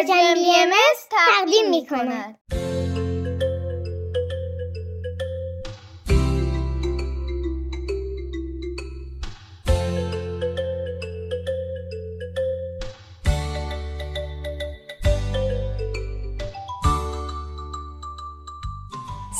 پرژن 0.00 0.34
بی 0.34 0.54
ام 0.56 0.70
تقدیم 1.10 1.70
می 1.70 1.86
کند. 1.86 2.38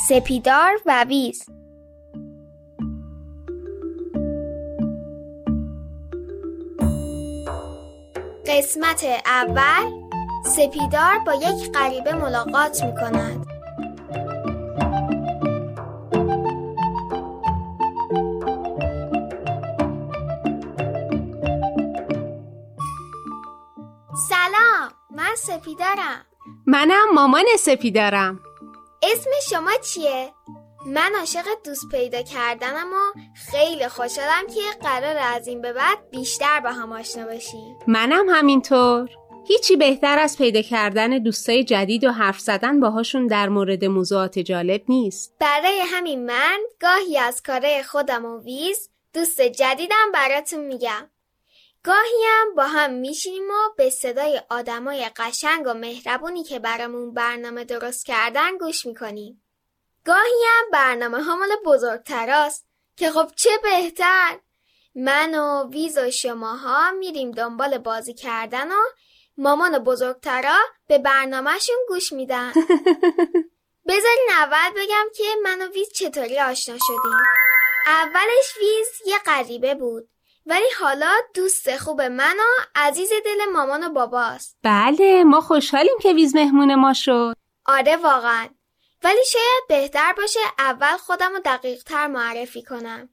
سپیدار 0.07 0.81
و 0.85 1.03
ویز 1.03 1.45
قسمت 8.45 9.05
اول 9.25 10.00
سپیدار 10.45 11.19
با 11.25 11.33
یک 11.33 11.71
غریبه 11.71 12.13
ملاقات 12.13 12.83
می 12.83 12.95
کند 12.95 13.47
سلام 24.29 24.91
من 25.11 25.35
سپیدارم. 25.37 26.25
منم 26.65 27.13
مامان 27.13 27.45
سپیدارم. 27.59 28.39
اسم 29.03 29.29
شما 29.49 29.71
چیه؟ 29.83 30.33
من 30.85 31.11
عاشق 31.19 31.45
دوست 31.65 31.89
پیدا 31.91 32.21
کردنم 32.21 32.87
و 32.93 33.19
خیلی 33.51 33.87
خوشحالم 33.87 34.47
که 34.47 34.61
قرار 34.81 35.17
از 35.17 35.47
این 35.47 35.61
به 35.61 35.73
بعد 35.73 36.09
بیشتر 36.11 36.59
با 36.59 36.71
هم 36.71 36.91
آشنا 36.91 37.25
باشیم. 37.25 37.79
منم 37.87 38.29
همینطور. 38.29 39.09
هیچی 39.47 39.75
بهتر 39.75 40.19
از 40.19 40.37
پیدا 40.37 40.61
کردن 40.61 41.09
دوستای 41.17 41.63
جدید 41.63 42.03
و 42.03 42.11
حرف 42.11 42.39
زدن 42.39 42.79
باهاشون 42.79 43.27
در 43.27 43.49
مورد 43.49 43.85
موضوعات 43.85 44.39
جالب 44.39 44.81
نیست. 44.87 45.35
برای 45.39 45.79
همین 45.79 46.25
من 46.25 46.59
گاهی 46.79 47.17
از 47.17 47.43
کارهای 47.43 47.83
خودم 47.83 48.25
و 48.25 48.43
ویز 48.43 48.89
دوست 49.13 49.41
جدیدم 49.41 50.11
براتون 50.13 50.59
میگم. 50.59 51.09
گاهی 51.83 52.25
هم 52.27 52.55
با 52.55 52.63
هم 52.63 52.93
میشینیم 52.93 53.49
و 53.49 53.73
به 53.77 53.89
صدای 53.89 54.41
آدمای 54.49 55.09
قشنگ 55.15 55.63
و 55.67 55.73
مهربونی 55.73 56.43
که 56.43 56.59
برامون 56.59 57.13
برنامه 57.13 57.63
درست 57.63 58.05
کردن 58.05 58.57
گوش 58.57 58.85
می‌کنیم. 58.85 59.43
گاهی 60.05 60.43
هم 60.47 60.71
برنامه 60.73 61.23
ها 61.23 61.35
مال 61.35 61.49
بزرگتراست 61.65 62.67
که 62.97 63.11
خب 63.11 63.31
چه 63.35 63.49
بهتر؟ 63.63 64.39
من 64.95 65.35
و 65.35 65.69
ویز 65.69 65.97
و 65.97 66.11
شماها 66.11 66.91
میریم 66.91 67.31
دنبال 67.31 67.77
بازی 67.77 68.13
کردن 68.13 68.71
و 68.71 68.81
مامان 69.37 69.79
بزرگترا 69.79 70.57
به 70.87 70.97
برنامهشون 70.97 71.75
گوش 71.87 72.13
میدن. 72.13 72.51
بذارین 73.87 74.29
اول 74.31 74.69
بگم 74.75 75.05
که 75.15 75.23
من 75.43 75.61
و 75.61 75.71
ویز 75.71 75.91
چطوری 75.93 76.39
آشنا 76.39 76.77
شدیم. 76.87 77.17
اولش 77.85 78.57
ویز 78.59 78.87
یه 79.05 79.17
غریبه 79.25 79.75
بود 79.75 80.09
ولی 80.45 80.67
حالا 80.79 81.11
دوست 81.33 81.77
خوب 81.77 82.01
من 82.01 82.35
و 82.39 82.63
عزیز 82.75 83.09
دل 83.25 83.45
مامان 83.53 83.83
و 83.83 83.89
باباست. 83.89 84.57
بله 84.63 85.23
ما 85.23 85.41
خوشحالیم 85.41 85.97
که 86.01 86.13
ویز 86.13 86.35
مهمون 86.35 86.75
ما 86.75 86.93
شد. 86.93 87.33
آره 87.65 87.97
واقعا. 87.97 88.47
ولی 89.03 89.25
شاید 89.25 89.67
بهتر 89.69 90.13
باشه 90.13 90.39
اول 90.59 90.97
خودم 90.97 91.33
رو 91.33 91.39
دقیق 91.45 91.83
تر 91.83 92.07
معرفی 92.07 92.63
کنم. 92.63 93.09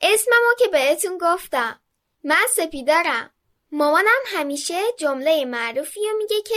اسممو 0.00 0.54
که 0.58 0.68
بهتون 0.68 1.18
گفتم. 1.18 1.80
من 2.24 2.46
سپیدارم 2.50 3.30
مامانم 3.72 4.22
همیشه 4.26 4.74
جمله 4.98 5.44
معروفی 5.44 6.00
رو 6.00 6.18
میگه 6.18 6.42
که 6.46 6.54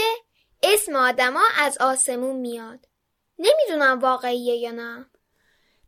اسم 0.62 0.96
آدما 0.96 1.42
از 1.58 1.78
آسمون 1.78 2.36
میاد. 2.36 2.78
نمی‌دونم 3.38 3.98
واقعیه 3.98 4.54
یا 4.54 4.70
نه. 4.70 5.06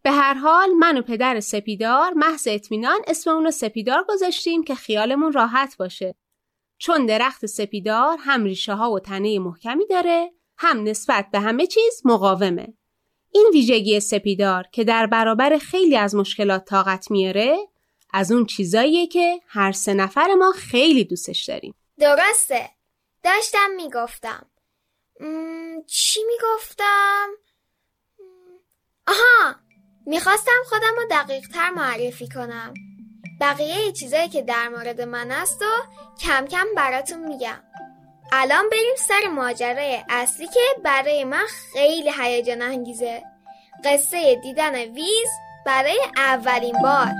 به 0.03 0.11
هر 0.11 0.35
حال 0.35 0.71
من 0.71 0.99
و 0.99 1.03
پدر 1.03 1.41
سپیدار 1.41 2.13
محض 2.13 2.49
اطمینان 2.51 2.99
اسم 3.07 3.31
اونو 3.31 3.51
سپیدار 3.51 4.05
گذاشتیم 4.09 4.65
که 4.65 4.75
خیالمون 4.75 5.33
راحت 5.33 5.77
باشه. 5.77 6.15
چون 6.79 7.07
درخت 7.07 7.47
سپیدار 7.47 8.19
هم 8.21 8.45
ریشه 8.45 8.75
ها 8.75 8.91
و 8.91 9.01
تنه 9.01 9.39
محکمی 9.39 9.87
داره 9.87 10.33
هم 10.59 10.83
نسبت 10.83 11.27
به 11.33 11.41
همه 11.41 11.67
چیز 11.67 12.03
مقاومه. 12.05 12.75
این 13.33 13.51
ویژگی 13.53 14.01
سپیدار 14.01 14.65
که 14.73 14.85
در 14.85 15.07
برابر 15.07 15.59
خیلی 15.59 15.97
از 15.97 16.15
مشکلات 16.15 16.65
طاقت 16.65 17.11
میاره 17.11 17.59
از 18.13 18.33
اون 18.33 18.47
چیزاییه 18.47 19.07
که 19.07 19.41
هر 19.49 19.73
سه 19.73 19.95
نفر 19.95 20.35
ما 20.35 20.53
خیلی 20.53 21.05
دوستش 21.05 21.45
داریم. 21.45 21.75
درسته. 21.99 22.71
داشتم 23.25 23.71
می‌گفتم. 23.77 24.47
چی 25.87 26.21
می‌گفتم؟ 26.25 27.29
آها. 29.07 29.55
می‌خواستم 30.07 30.63
خودم 30.69 30.95
رو 30.97 31.03
دقیق 31.11 31.49
تر 31.49 31.71
معرفی 31.71 32.29
کنم. 32.29 32.75
بقیه 33.41 33.93
چیزایی 33.93 34.29
که 34.29 34.43
در 34.43 34.69
مورد 34.69 35.01
من 35.01 35.31
است 35.31 35.63
و 35.63 35.67
کم 36.21 36.47
کم 36.47 36.67
براتون 36.77 37.29
میگم. 37.29 37.63
الان 38.33 38.69
بریم 38.69 38.97
سر 39.09 39.29
ماجرای 39.29 40.05
اصلی 40.09 40.47
که 40.47 40.61
برای 40.85 41.25
من 41.25 41.47
خیلی 41.73 42.11
هیجان 42.21 42.63
انگیزه. 42.63 43.23
قصه 43.85 44.41
دیدن 44.43 44.75
ویز 44.75 45.29
برای 45.67 46.01
اولین 46.17 46.83
بار. 46.83 47.13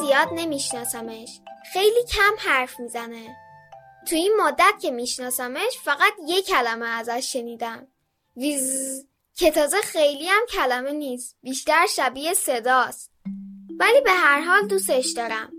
زیاد 0.00 0.28
نمیشناسمش. 0.32 1.40
خیلی 1.72 2.04
کم 2.08 2.50
حرف 2.50 2.80
می‌زنه. 2.80 3.36
تو 4.08 4.16
این 4.16 4.32
مدت 4.40 4.74
که 4.82 4.90
میشناسمش 4.90 5.78
فقط 5.84 6.12
یه 6.26 6.42
کلمه 6.42 6.86
ازش 6.86 7.32
شنیدم. 7.32 7.86
ویز 8.36 9.06
که 9.36 9.50
تازه 9.50 9.76
خیلی 9.76 10.26
هم 10.26 10.42
کلمه 10.52 10.92
نیست 10.92 11.36
بیشتر 11.42 11.86
شبیه 11.96 12.34
صداست. 12.34 13.10
ولی 13.78 14.00
به 14.00 14.10
هر 14.10 14.40
حال 14.40 14.66
دوستش 14.66 15.12
دارم. 15.16 15.52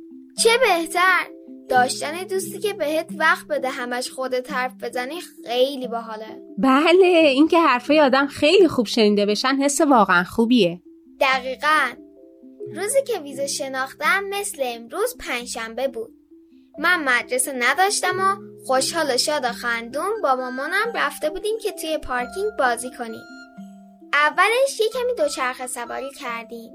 چه 0.43 0.49
بهتر؟ 0.57 1.27
داشتن 1.69 2.23
دوستی 2.23 2.59
که 2.59 2.73
بهت 2.73 3.09
وقت 3.17 3.47
بده 3.47 3.69
همش 3.69 4.09
خودت 4.09 4.51
حرف 4.51 4.73
بزنی 4.83 5.19
خیلی 5.45 5.87
باحاله. 5.87 6.41
بله 6.57 7.07
اینکه 7.07 7.59
حرفای 7.59 7.99
آدم 7.99 8.27
خیلی 8.27 8.67
خوب 8.67 8.85
شنیده 8.85 9.25
بشن 9.25 9.55
حس 9.55 9.81
واقعا 9.81 10.23
خوبیه. 10.23 10.81
دقیقا. 11.19 12.04
روزی 12.73 13.03
که 13.03 13.19
ویزا 13.19 13.47
شناختم 13.47 14.23
مثل 14.23 14.61
امروز 14.65 15.17
پنجشنبه 15.19 15.87
بود. 15.87 16.13
من 16.79 17.03
مدرسه 17.03 17.53
نداشتم 17.53 18.19
و 18.19 18.35
خوشحال 18.65 19.11
و 19.11 19.17
شاد 19.17 19.43
و 19.43 19.51
خندون 19.51 20.21
با 20.23 20.35
مامانم 20.35 20.93
رفته 20.95 21.29
بودیم 21.29 21.57
که 21.63 21.71
توی 21.71 21.97
پارکینگ 21.97 22.51
بازی 22.59 22.91
کنیم. 22.97 23.23
اولش 24.13 24.79
یه 24.79 24.89
کمی 24.89 25.15
دوچرخه 25.17 25.67
سواری 25.67 26.11
کردیم. 26.11 26.71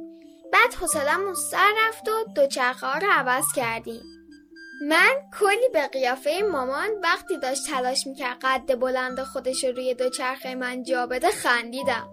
بعد 0.52 0.74
حوصلمون 0.74 1.34
سر 1.34 1.72
رفت 1.88 2.08
و 2.08 2.24
دوچرخه 2.34 2.86
ها 2.86 2.98
رو 2.98 3.06
عوض 3.10 3.44
کردیم. 3.56 4.02
من 4.82 5.14
کلی 5.40 5.68
به 5.72 5.86
قیافه 5.86 6.42
مامان 6.52 6.88
وقتی 7.02 7.38
داشت 7.38 7.66
تلاش 7.66 8.06
می‌کرد 8.06 8.38
قد 8.42 8.78
بلند 8.78 9.22
خودش 9.22 9.64
رو 9.64 9.72
روی 9.72 9.94
دوچرخه 9.94 10.54
من 10.54 10.82
جا 10.82 11.06
بده 11.06 11.30
خندیدم. 11.30 12.08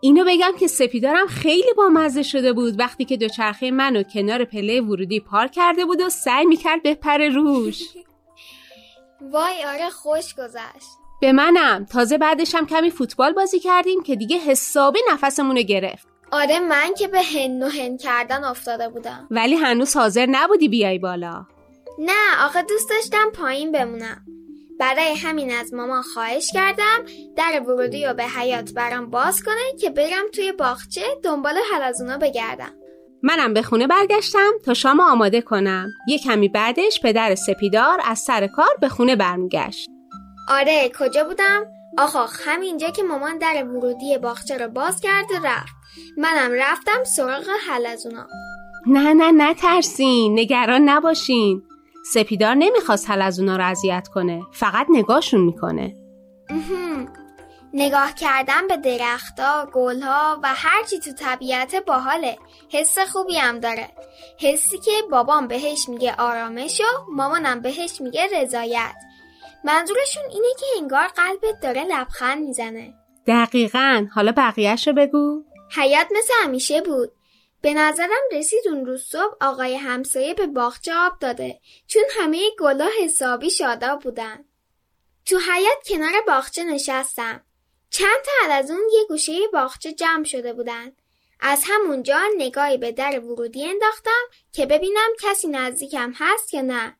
اینو 0.00 0.24
بگم 0.24 0.52
که 0.60 0.66
سپیدارم 0.66 1.26
خیلی 1.26 1.72
بامزه 1.76 2.22
شده 2.22 2.52
بود 2.52 2.78
وقتی 2.78 3.04
که 3.04 3.16
دوچرخه 3.16 3.70
منو 3.70 4.02
کنار 4.02 4.44
پله 4.44 4.80
ورودی 4.80 5.20
پارک 5.20 5.52
کرده 5.52 5.84
بود 5.84 6.00
و 6.00 6.08
سعی 6.08 6.46
می‌کرد 6.46 6.82
بپره 6.84 7.28
روش. 7.28 7.82
وای 9.32 9.64
آره 9.64 9.90
خوش 9.90 10.34
گذشت. 10.34 10.90
به 11.20 11.32
منم. 11.32 11.84
تازه 11.84 12.18
بعدش 12.18 12.54
هم 12.54 12.66
کمی 12.66 12.90
فوتبال 12.90 13.32
بازی 13.32 13.58
کردیم 13.58 14.02
که 14.02 14.16
دیگه 14.16 14.38
حسابی 14.38 14.98
نفسمونو 15.12 15.62
گرفت. 15.62 16.08
آره 16.32 16.60
من 16.60 16.94
که 16.98 17.08
به 17.08 17.22
هن 17.22 17.62
و 17.62 17.68
هن 17.68 17.96
کردن 17.96 18.44
افتاده 18.44 18.88
بودم. 18.88 19.26
ولی 19.30 19.54
هنوز 19.54 19.96
حاضر 19.96 20.26
نبودی 20.30 20.68
بیای 20.68 20.98
بالا. 20.98 21.46
نه 21.98 22.44
آخه 22.44 22.62
دوست 22.62 22.90
داشتم 22.90 23.30
پایین 23.34 23.72
بمونم. 23.72 24.26
برای 24.80 25.14
همین 25.14 25.52
از 25.52 25.74
مامان 25.74 26.02
خواهش 26.02 26.50
کردم 26.54 27.04
در 27.36 27.62
ورودی 27.66 28.06
رو 28.06 28.14
به 28.14 28.24
حیات 28.24 28.72
برام 28.72 29.10
باز 29.10 29.42
کنه 29.42 29.78
که 29.80 29.90
برم 29.90 30.24
توی 30.34 30.52
باغچه 30.52 31.02
دنبال 31.22 31.54
حلزونا 31.72 32.18
بگردم. 32.18 32.70
منم 33.22 33.54
به 33.54 33.62
خونه 33.62 33.86
برگشتم 33.86 34.50
تا 34.64 34.74
شام 34.74 35.00
آماده 35.00 35.40
کنم. 35.40 35.88
یه 36.08 36.18
کمی 36.18 36.48
بعدش 36.48 37.00
پدر 37.02 37.34
سپیدار 37.34 38.00
از 38.04 38.18
سر 38.18 38.46
کار 38.46 38.76
به 38.80 38.88
خونه 38.88 39.16
برمیگشت. 39.16 39.88
آره 40.48 40.92
کجا 40.98 41.24
بودم؟ 41.24 41.66
آخ 41.98 42.48
همینجا 42.48 42.90
که 42.90 43.02
مامان 43.02 43.38
در 43.38 43.64
ورودی 43.64 44.18
باغچه 44.18 44.56
رو 44.56 44.68
باز 44.68 45.00
کرده 45.00 45.40
رفت. 45.44 45.74
منم 46.16 46.52
رفتم 46.52 47.04
سراغ 47.04 47.46
حلزونا 47.68 48.26
نه 48.86 49.14
نه 49.14 49.32
نترسین. 49.32 50.38
نگران 50.38 50.88
نباشین. 50.88 51.62
سپیدار 52.04 52.54
نمی‌خواست 52.54 53.10
حل 53.10 53.22
از 53.22 53.40
اونا 53.40 53.56
رو 53.56 53.64
اذیت 53.64 54.08
کنه 54.08 54.42
فقط 54.52 54.86
نگاهشون 54.90 55.40
می‌کنه 55.40 55.96
نگاه 57.74 58.14
کردن 58.14 58.66
به 58.66 58.76
درختها، 58.76 59.66
گلها 59.72 60.40
و 60.42 60.48
هرچی 60.54 60.98
تو 60.98 61.12
طبیعت 61.12 61.74
باحاله. 61.86 62.38
حس 62.70 62.98
خوبی 62.98 63.36
هم 63.36 63.60
داره. 63.60 63.88
حسی 64.40 64.78
که 64.78 64.90
بابام 65.10 65.48
بهش 65.48 65.88
میگه 65.88 66.14
آرامش 66.18 66.80
و 66.80 67.12
مامانم 67.12 67.60
بهش 67.60 68.00
میگه 68.00 68.26
رضایت. 68.42 68.94
منظورشون 69.64 70.22
اینه 70.32 70.48
که 70.60 70.66
انگار 70.80 71.06
قلبت 71.08 71.60
داره 71.62 71.84
لبخند 71.84 72.42
می‌زنه. 72.42 72.94
دقیقا 73.26 74.06
حالا 74.14 74.32
بقیهش 74.36 74.88
رو 74.88 74.94
بگو 74.94 75.44
حیات 75.76 76.06
مثل 76.18 76.32
همیشه 76.44 76.80
بود. 76.80 77.12
به 77.62 77.74
نظرم 77.74 78.22
رسید 78.32 78.68
اون 78.68 78.86
روز 78.86 79.02
صبح 79.02 79.36
آقای 79.40 79.76
همسایه 79.76 80.34
به 80.34 80.46
باغچه 80.46 80.94
آب 80.94 81.18
داده 81.18 81.60
چون 81.86 82.02
همه 82.10 82.42
گلا 82.58 82.88
حسابی 83.02 83.50
شاداب 83.50 84.00
بودن. 84.00 84.44
تو 85.26 85.38
حیات 85.38 85.88
کنار 85.88 86.12
باغچه 86.26 86.64
نشستم. 86.64 87.44
چند 87.90 88.18
تا 88.24 88.52
از 88.54 88.70
اون 88.70 88.82
یه 88.92 89.04
گوشه 89.08 89.32
باغچه 89.52 89.92
جمع 89.92 90.24
شده 90.24 90.52
بودن. 90.52 90.92
از 91.40 91.64
همونجا 91.66 92.20
نگاهی 92.36 92.78
به 92.78 92.92
در 92.92 93.20
ورودی 93.20 93.64
انداختم 93.64 94.22
که 94.52 94.66
ببینم 94.66 95.08
کسی 95.20 95.48
نزدیکم 95.48 96.12
هست 96.14 96.54
یا 96.54 96.60
نه. 96.60 96.96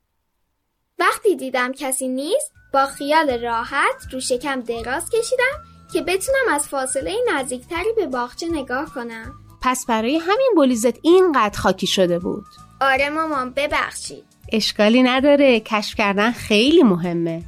وقتی 0.98 1.36
دیدم 1.36 1.72
کسی 1.72 2.08
نیست 2.08 2.52
با 2.72 2.86
خیال 2.86 3.44
راحت 3.44 4.06
رو 4.12 4.20
شکم 4.20 4.60
دراز 4.60 5.10
کشیدم 5.10 5.64
که 5.92 6.02
بتونم 6.02 6.48
از 6.50 6.68
فاصله 6.68 7.16
نزدیکتری 7.34 7.92
به 7.96 8.06
باغچه 8.06 8.48
نگاه 8.48 8.94
کنم. 8.94 9.49
پس 9.62 9.86
برای 9.86 10.18
همین 10.18 10.52
بولیزت 10.56 10.94
اینقدر 11.02 11.58
خاکی 11.58 11.86
شده 11.86 12.18
بود 12.18 12.46
آره 12.80 13.10
مامان 13.10 13.50
ببخشید. 13.50 14.24
اشکالی 14.52 15.02
نداره 15.02 15.60
کشف 15.60 15.94
کردن 15.94 16.32
خیلی 16.32 16.82
مهمه 16.82 17.42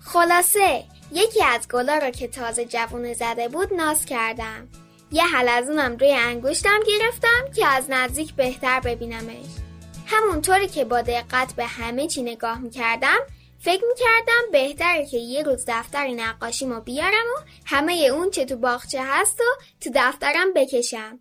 خلاصه 0.00 0.84
یکی 1.12 1.44
از 1.44 1.68
گلا 1.68 1.98
رو 1.98 2.10
که 2.10 2.28
تازه 2.28 2.64
جوونه 2.64 3.14
زده 3.14 3.48
بود 3.48 3.74
ناز 3.74 4.04
کردم. 4.04 4.68
یه 5.12 5.24
حلزونم 5.24 5.96
روی 5.96 6.12
انگشتم 6.12 6.80
گرفتم 6.86 7.52
که 7.56 7.66
از 7.66 7.90
نزدیک 7.90 8.34
بهتر 8.34 8.80
ببینمش. 8.80 9.46
همونطوری 10.06 10.68
که 10.68 10.84
با 10.84 11.00
دقت 11.00 11.54
به 11.56 11.66
همه 11.66 12.06
چی 12.06 12.22
نگاه 12.22 12.58
می‌کردم 12.58 13.18
فکر 13.58 13.84
می‌کردم 13.88 14.50
بهتره 14.52 15.06
که 15.06 15.18
یه 15.18 15.42
روز 15.42 15.64
دفتر 15.68 16.06
نقاشیمو 16.06 16.80
بیارم 16.80 17.26
و 17.36 17.40
همه 17.64 17.92
اون 17.92 18.30
چه 18.30 18.44
تو 18.44 18.56
باغچه 18.56 19.00
هست 19.04 19.40
و 19.40 19.62
تو 19.80 19.90
دفترم 19.94 20.52
بکشم. 20.54 21.20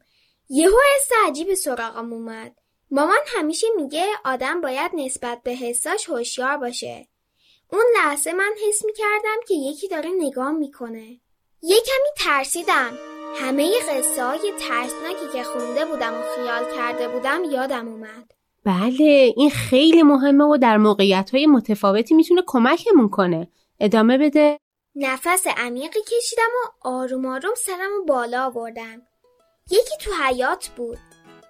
یهو 0.50 0.78
حس 0.98 1.10
عجیب 1.28 1.54
سراغم 1.54 2.14
اومد. 2.14 2.56
مامان 2.92 3.18
همیشه 3.28 3.68
میگه 3.76 4.06
آدم 4.26 4.62
باید 4.62 4.92
نسبت 4.94 5.44
به 5.44 5.52
حساش 5.52 6.10
هوشیار 6.10 6.58
باشه. 6.58 7.08
اون 7.72 7.84
لحظه 7.96 8.34
من 8.34 8.52
حس 8.68 8.86
می‌کردم 8.86 9.38
که 9.48 9.54
یکی 9.54 9.88
داره 9.88 10.10
نگاه 10.18 10.52
می‌کنه. 10.52 11.20
یه 11.62 11.78
کمی 11.78 12.26
ترسیدم. 12.26 12.98
همه 13.36 13.72
قصه 13.80 14.24
های 14.24 14.54
ترسناکی 14.60 15.28
که 15.34 15.44
خونده 15.44 15.86
بودم 15.86 16.14
و 16.14 16.22
خیال 16.36 16.76
کرده 16.78 17.08
بودم 17.08 17.44
یادم 17.52 17.88
اومد. 17.88 18.32
بله 18.66 19.34
این 19.38 19.50
خیلی 19.50 20.04
مهمه 20.04 20.44
و 20.44 20.58
در 20.58 20.78
موقعیت 20.78 21.30
های 21.34 21.46
متفاوتی 21.46 22.14
می‌تونه 22.14 22.44
کمکمون 22.48 23.10
کنه 23.10 23.48
ادامه 23.80 24.18
بده 24.18 24.60
نفس 24.96 25.48
عمیقی 25.58 26.00
کشیدم 26.02 26.44
و 26.44 26.88
آروم 26.88 27.26
آروم 27.26 27.56
سرم 27.56 27.92
و 28.02 28.06
بالا 28.06 28.46
آوردم. 28.46 29.02
یکی 29.70 29.98
تو 30.02 30.12
حیات 30.24 30.68
بود. 30.68 30.98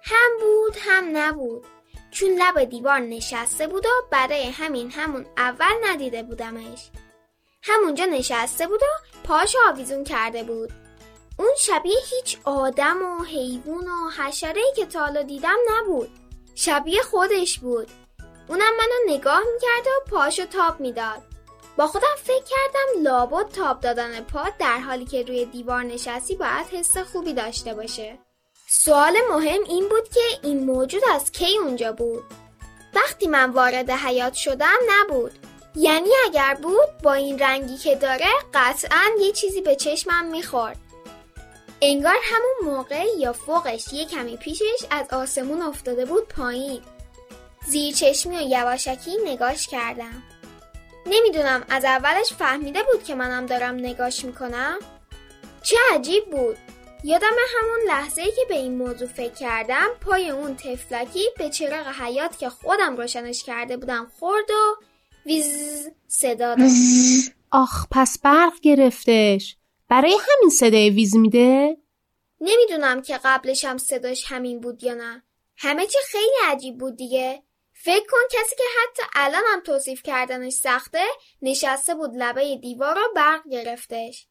هم 0.02 0.30
بود 0.40 0.76
هم 0.80 1.16
نبود. 1.16 1.66
چون 2.10 2.28
لب 2.28 2.64
دیوار 2.64 2.98
نشسته 2.98 3.66
بود 3.66 3.86
و 3.86 3.88
برای 4.10 4.50
همین 4.50 4.90
همون 4.90 5.26
اول 5.36 5.74
ندیده 5.84 6.22
بودمش. 6.22 6.90
همونجا 7.62 8.04
نشسته 8.04 8.66
بود 8.66 8.82
و 8.82 9.18
پاش 9.24 9.56
آویزون 9.68 10.04
کرده 10.04 10.42
بود. 10.42 10.72
اون 11.38 11.50
شبیه 11.58 11.98
هیچ 12.10 12.38
آدم 12.44 13.02
و 13.02 13.24
حیوان 13.24 13.88
و 13.88 14.10
حشره 14.10 14.62
که 14.76 14.86
تا 14.86 15.00
حالا 15.00 15.22
دیدم 15.22 15.56
نبود. 15.70 16.10
شبیه 16.54 17.02
خودش 17.02 17.58
بود. 17.58 17.88
اونم 18.48 18.72
منو 18.76 19.14
نگاه 19.14 19.40
می‌کرد 19.54 19.86
و 19.86 20.10
پاشو 20.10 20.46
تاب 20.46 20.80
می‌داد. 20.80 21.22
با 21.76 21.86
خودم 21.86 22.16
فکر 22.24 22.44
کردم 22.44 23.02
لابد 23.02 23.52
تاب 23.52 23.80
دادن 23.80 24.20
پا 24.20 24.44
در 24.58 24.78
حالی 24.78 25.04
که 25.04 25.22
روی 25.22 25.44
دیوار 25.44 25.82
نشستی 25.82 26.34
باید 26.34 26.66
حس 26.72 26.98
خوبی 26.98 27.32
داشته 27.32 27.74
باشه. 27.74 28.18
سوال 28.68 29.16
مهم 29.30 29.62
این 29.68 29.88
بود 29.88 30.08
که 30.08 30.20
این 30.42 30.64
موجود 30.64 31.02
از 31.14 31.32
کی 31.32 31.58
اونجا 31.58 31.92
بود؟ 31.92 32.24
وقتی 32.94 33.26
من 33.26 33.50
وارد 33.50 33.90
حیات 33.90 34.34
شدم 34.34 34.78
نبود. 34.88 35.32
یعنی 35.74 36.08
اگر 36.24 36.54
بود 36.62 37.02
با 37.02 37.12
این 37.12 37.38
رنگی 37.38 37.76
که 37.76 37.94
داره 37.94 38.26
قطعا 38.54 39.10
یه 39.20 39.32
چیزی 39.32 39.60
به 39.60 39.76
چشمم 39.76 40.24
می‌خورد. 40.24 40.76
انگار 41.82 42.16
همون 42.22 42.74
موقع 42.74 43.04
یا 43.18 43.32
فوقش 43.32 43.92
یه 43.92 44.04
کمی 44.04 44.36
پیشش 44.36 44.84
از 44.90 45.06
آسمون 45.12 45.62
افتاده 45.62 46.04
بود 46.04 46.28
پایین. 46.28 46.82
زیر 47.68 47.94
چشمی 47.94 48.38
و 48.38 48.40
یواشکی 48.40 49.16
نگاش 49.26 49.66
کردم. 49.66 50.22
نمی‌دونم 51.06 51.64
از 51.68 51.84
اولش 51.84 52.32
فهمیده 52.32 52.82
بود 52.82 53.04
که 53.04 53.14
منم 53.14 53.46
دارم 53.46 53.74
نگاش 53.74 54.24
می‌کنم؟ 54.24 54.78
چه 55.62 55.76
عجیب 55.92 56.24
بود. 56.30 56.56
یادم 57.04 57.36
همون 57.56 57.78
لحظه 57.86 58.24
که 58.24 58.42
به 58.48 58.54
این 58.54 58.78
موضوع 58.78 59.08
فکر 59.08 59.34
کردم 59.34 59.88
پای 60.00 60.30
اون 60.30 60.56
تفلکی 60.56 61.24
به 61.38 61.50
چراغ 61.50 61.86
حیات 61.86 62.38
که 62.38 62.48
خودم 62.48 62.96
روشنش 62.96 63.44
کرده 63.44 63.76
بودم 63.76 64.12
خورد 64.18 64.50
و 64.50 64.84
ویز 65.26 65.88
صدا 66.08 66.54
داد. 66.54 66.68
آخ 67.50 67.86
پس 67.90 68.18
برق 68.18 68.60
گرفتش 68.62 69.56
برای 69.88 70.12
همین 70.12 70.50
صدای 70.50 70.90
ویز 70.90 71.16
میده 71.16 71.76
نمی‌دونم 72.40 73.02
که 73.02 73.20
قبلش 73.24 73.64
هم 73.64 73.78
صداش 73.78 74.24
همین 74.28 74.60
بود 74.60 74.84
یا 74.84 74.94
نه. 74.94 75.22
همه 75.56 75.86
چی 75.86 75.98
خیلی 76.08 76.36
عجیب 76.46 76.78
بود 76.78 76.96
دیگه. 76.96 77.42
فکر 77.86 78.06
کن 78.10 78.18
کسی 78.30 78.56
که 78.56 78.62
حتی 78.82 79.02
الان 79.14 79.42
هم 79.46 79.60
توصیف 79.60 80.02
کردنش 80.02 80.52
سخته 80.52 81.04
نشسته 81.42 81.94
بود 81.94 82.10
لبه 82.14 82.56
دیوار 82.56 82.94
رو 82.94 83.02
برق 83.16 83.48
گرفتش. 83.50 84.26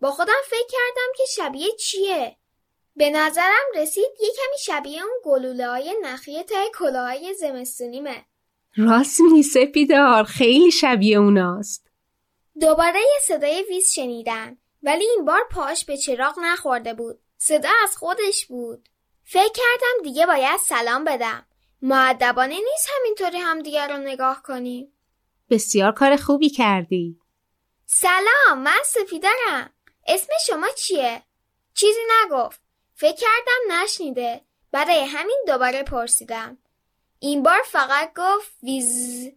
با 0.00 0.10
خودم 0.10 0.42
فکر 0.46 0.66
کردم 0.68 1.12
که 1.16 1.24
شبیه 1.36 1.68
چیه؟ 1.80 2.36
به 2.96 3.10
نظرم 3.10 3.64
رسید 3.76 4.08
یه 4.20 4.28
کمی 4.28 4.58
شبیه 4.64 5.02
اون 5.02 5.20
گلوله 5.24 5.68
های 5.68 5.96
نخیه 6.02 6.42
تای 6.42 6.70
کلاهای 6.74 7.34
زمستونیمه. 7.34 8.24
راست 8.76 9.20
میگی 9.20 9.42
سپیدار 9.42 10.24
خیلی 10.24 10.70
شبیه 10.70 11.18
اوناست 11.18 11.86
دوباره 12.60 13.00
یه 13.00 13.20
صدای 13.26 13.64
ویز 13.68 13.92
شنیدم 13.92 14.58
ولی 14.82 15.04
این 15.04 15.24
بار 15.24 15.48
پاش 15.50 15.84
به 15.84 15.96
چراغ 15.96 16.38
نخورده 16.42 16.94
بود. 16.94 17.18
صدا 17.38 17.70
از 17.82 17.96
خودش 17.96 18.46
بود. 18.46 18.88
فکر 19.24 19.52
کردم 19.54 20.02
دیگه 20.02 20.26
باید 20.26 20.60
سلام 20.60 21.04
بدم. 21.04 21.46
معدبانه 21.82 22.54
نیست 22.54 22.88
همینطوری 22.98 23.38
هم 23.38 23.62
دیگر 23.62 23.88
رو 23.88 23.98
نگاه 23.98 24.42
کنیم. 24.42 24.92
بسیار 25.50 25.92
کار 25.92 26.16
خوبی 26.16 26.50
کردی 26.50 27.18
سلام 27.86 28.58
من 28.58 28.80
سفیدرم. 28.84 29.70
اسم 30.06 30.32
شما 30.46 30.68
چیه؟ 30.68 31.22
چیزی 31.74 32.00
نگفت. 32.10 32.60
فکر 32.94 33.16
کردم 33.16 33.72
نشنیده. 33.74 34.40
برای 34.72 35.04
همین 35.04 35.44
دوباره 35.46 35.82
پرسیدم. 35.82 36.58
این 37.18 37.42
بار 37.42 37.62
فقط 37.66 38.12
گفت 38.16 38.52
ویز. 38.62 39.32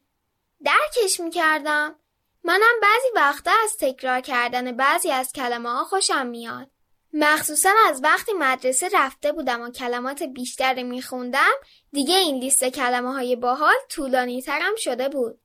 درکش 0.66 1.20
می‌کردم. 1.20 1.96
منم 2.44 2.80
بعضی 2.82 3.08
وقتا 3.16 3.52
از 3.64 3.78
تکرار 3.78 4.22
کردن 4.22 4.72
بعضی 4.72 5.12
از 5.12 5.34
کلمه 5.34 5.70
ها 5.70 5.84
خوشم 5.84 6.28
میاد. 6.28 6.70
مخصوصا 7.18 7.70
از 7.88 8.00
وقتی 8.04 8.34
مدرسه 8.34 8.90
رفته 8.94 9.32
بودم 9.32 9.62
و 9.62 9.70
کلمات 9.70 10.24
بیشتری 10.24 10.84
میخوندم 10.84 11.54
دیگه 11.92 12.18
این 12.18 12.40
لیست 12.40 12.64
کلمه 12.66 13.14
های 13.14 13.36
باحال 13.36 13.76
طولانی 13.90 14.42
ترم 14.42 14.76
شده 14.78 15.10
بود. 15.10 15.40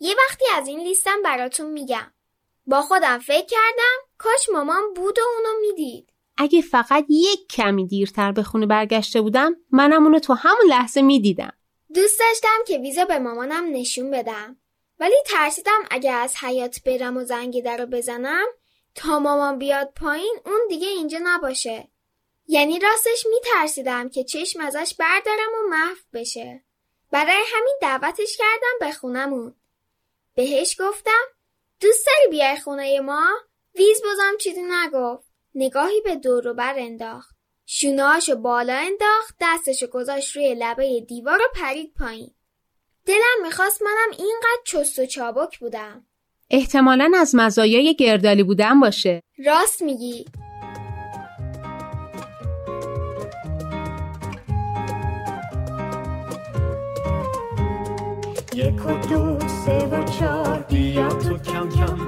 یه 0.00 0.14
وقتی 0.18 0.44
از 0.54 0.68
این 0.68 0.80
لیستم 0.80 1.22
براتون 1.24 1.70
میگم. 1.70 2.12
با 2.66 2.82
خودم 2.82 3.18
فکر 3.18 3.46
کردم 3.46 3.96
کاش 4.18 4.48
مامان 4.52 4.82
بود 4.96 5.18
و 5.18 5.22
اونو 5.36 5.60
می‌دید. 5.60 6.12
اگه 6.36 6.60
فقط 6.60 7.04
یک 7.08 7.48
کمی 7.48 7.86
دیرتر 7.86 8.32
به 8.32 8.42
خونه 8.42 8.66
برگشته 8.66 9.20
بودم 9.20 9.56
منم 9.72 10.04
اونو 10.04 10.18
تو 10.18 10.32
همون 10.32 10.66
لحظه 10.68 11.02
می‌دیدم 11.02 11.52
دوست 11.94 12.20
داشتم 12.20 12.64
که 12.66 12.78
ویزا 12.78 13.04
به 13.04 13.18
مامانم 13.18 13.64
نشون 13.72 14.10
بدم. 14.10 14.56
ولی 15.00 15.16
ترسیدم 15.26 15.80
اگه 15.90 16.12
از 16.12 16.36
حیات 16.36 16.82
برم 16.84 17.16
و 17.16 17.24
زنگ 17.24 17.62
در 17.62 17.76
رو 17.76 17.86
بزنم 17.86 18.46
تا 18.98 19.18
مامان 19.18 19.58
بیاد 19.58 19.92
پایین 19.96 20.40
اون 20.46 20.60
دیگه 20.68 20.88
اینجا 20.88 21.18
نباشه. 21.22 21.88
یعنی 22.46 22.78
راستش 22.78 23.26
میترسیدم 23.30 24.08
که 24.08 24.24
چشم 24.24 24.60
ازش 24.60 24.94
بردارم 24.98 25.54
و 25.54 25.68
محو 25.68 25.96
بشه. 26.12 26.64
برای 27.10 27.42
همین 27.54 27.78
دعوتش 27.82 28.36
کردم 28.36 28.78
به 28.80 28.92
خونمون. 28.92 29.54
بهش 30.34 30.80
گفتم 30.80 31.24
دوست 31.80 32.06
داری 32.06 32.30
بیای 32.30 32.56
خونه 32.56 33.00
ما؟ 33.00 33.26
ویز 33.74 34.02
بازم 34.02 34.36
چیزی 34.40 34.62
نگفت. 34.62 35.28
نگاهی 35.54 36.00
به 36.00 36.16
دور 36.16 36.48
و 36.48 36.54
بر 36.54 36.74
انداخت. 36.78 37.36
شونهاشو 37.66 38.36
بالا 38.36 38.74
انداخت 38.74 39.36
دستشو 39.40 39.86
گذاشت 39.86 40.36
روی 40.36 40.54
لبه 40.54 41.00
دیوار 41.00 41.42
و 41.42 41.48
پرید 41.54 41.94
پایین. 41.98 42.34
دلم 43.06 43.42
می‌خواست 43.42 43.82
منم 43.82 44.10
اینقدر 44.10 44.62
چست 44.64 44.98
و 44.98 45.06
چابک 45.06 45.58
بودم. 45.58 46.06
احتمالا 46.50 47.12
از 47.20 47.34
مزایای 47.34 47.94
گردالی 47.94 48.42
بودن 48.42 48.80
باشه. 48.80 49.22
راست 49.46 49.82
میگی. 49.82 50.24
یک 58.54 58.86
و 58.86 59.08
دو 59.08 59.38
سه 59.48 59.86
و 59.86 60.04
چار 60.04 60.64
بیا 60.68 61.08
تو 61.08 61.38
کم 61.38 61.68
کم. 61.68 61.98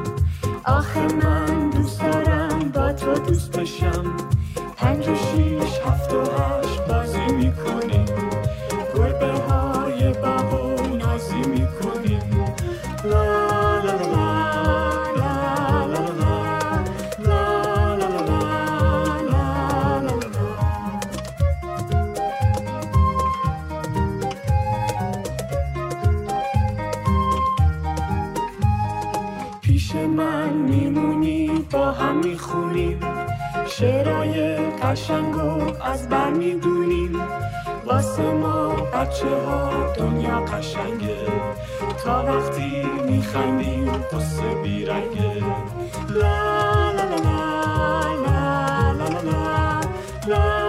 آخه 0.65 1.01
من 1.01 1.71
دوست 1.71 2.01
دارم 2.01 2.71
با 2.75 2.93
تو 2.93 3.15
دوست 3.15 3.59
بشم 3.59 4.17
پنج 4.77 5.09
و 5.09 5.15
شیش 5.15 5.79
هفت 5.87 6.13
و 6.13 6.21
هشت. 6.21 6.90
قشنگ 34.91 35.37
و 35.37 35.83
از 35.85 36.09
بر 36.09 36.31
می‌دونیم 36.31 37.21
واسه 37.87 38.23
ما 38.23 38.69
بچه 38.69 39.37
ها 39.47 39.93
دنیا 39.97 40.41
قشنگه 40.41 41.27
تا 42.05 42.25
وقتی 42.25 42.83
میخندیم 43.09 43.93
قصه 44.13 44.55
بیرنگه 44.63 45.45
لا 46.09 46.91
لا 46.93 47.05
لا 47.05 47.17
لا 47.17 48.15
لا 48.25 48.93
لا 48.93 49.09
لا, 49.09 49.21
لا, 49.21 49.81
لا 50.27 50.60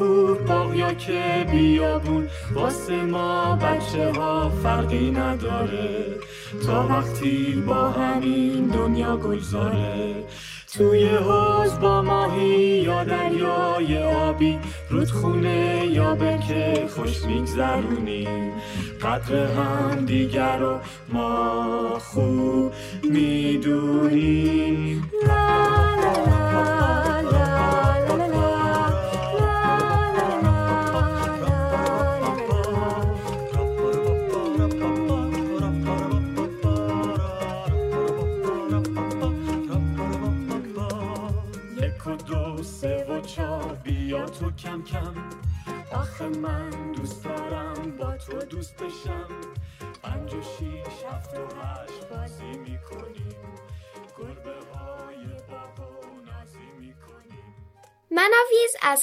لب 0.00 0.06
کور 0.06 0.38
باغیا 0.42 0.92
که 0.94 1.46
بیابون 1.50 2.28
واسه 2.54 3.02
ما 3.02 3.56
بچه 3.56 4.12
ها 4.12 4.50
فرقی 4.62 5.10
نداره. 5.10 6.06
تا 6.66 6.86
وقتی 6.86 7.62
با 7.66 7.90
همین 7.90 8.66
دنیا 8.66 9.16
گلزاره. 9.16 10.24
توی 10.74 11.08
حوز 11.08 11.80
با 11.80 12.02
ماهی 12.02 12.82
یا 12.82 13.04
دریای 13.04 14.02
آبی 14.02 14.58
رودخونه 14.90 15.86
یا 15.86 16.16
که 16.48 16.86
خوش 16.96 17.24
میگذرونیم 17.24 18.52
قدر 19.02 19.46
هم 19.46 20.06
دیگر 20.06 20.58
رو 20.58 20.78
ما 21.12 21.98
خوب 21.98 22.72
می‌دونیم. 23.02 24.59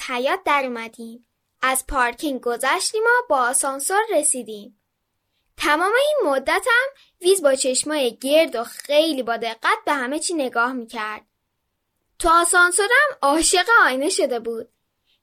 حیات 0.07 0.39
در 0.45 0.63
اومدیم. 0.65 1.27
از 1.61 1.87
پارکینگ 1.87 2.41
گذشتیم 2.41 3.03
و 3.03 3.27
با 3.29 3.37
آسانسور 3.37 4.01
رسیدیم. 4.13 4.81
تمام 5.57 5.91
این 6.07 6.31
مدت 6.31 6.65
هم 6.67 6.87
ویز 7.21 7.41
با 7.41 7.55
چشمای 7.55 8.17
گرد 8.17 8.55
و 8.55 8.63
خیلی 8.63 9.23
با 9.23 9.37
دقت 9.37 9.77
به 9.85 9.93
همه 9.93 10.19
چی 10.19 10.33
نگاه 10.33 10.73
می‌کرد. 10.73 11.25
تو 12.19 12.29
آسانسورم 12.29 13.17
عاشق 13.21 13.65
آینه 13.85 14.09
شده 14.09 14.39
بود. 14.39 14.69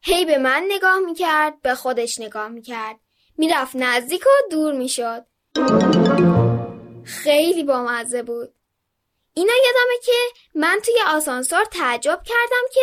هی 0.03 0.25
به 0.25 0.38
من 0.38 0.64
نگاه 0.69 0.99
می‌کرد 0.99 1.62
به 1.62 1.75
خودش 1.75 2.21
نگاه 2.21 2.49
می‌کرد. 2.49 2.97
می‌رفت 3.37 3.76
نزدیک 3.76 4.26
و 4.26 4.50
دور 4.50 4.73
می‌شد. 4.73 5.26
خیلی 7.05 7.64
بامزه 7.64 8.23
بود. 8.23 8.55
اینا 9.35 9.53
یادمه 9.67 9.99
که 10.05 10.12
من 10.55 10.81
توی 10.85 10.95
آسانسور 11.09 11.64
تعجب 11.64 12.23
کردم 12.25 12.62
که 12.75 12.83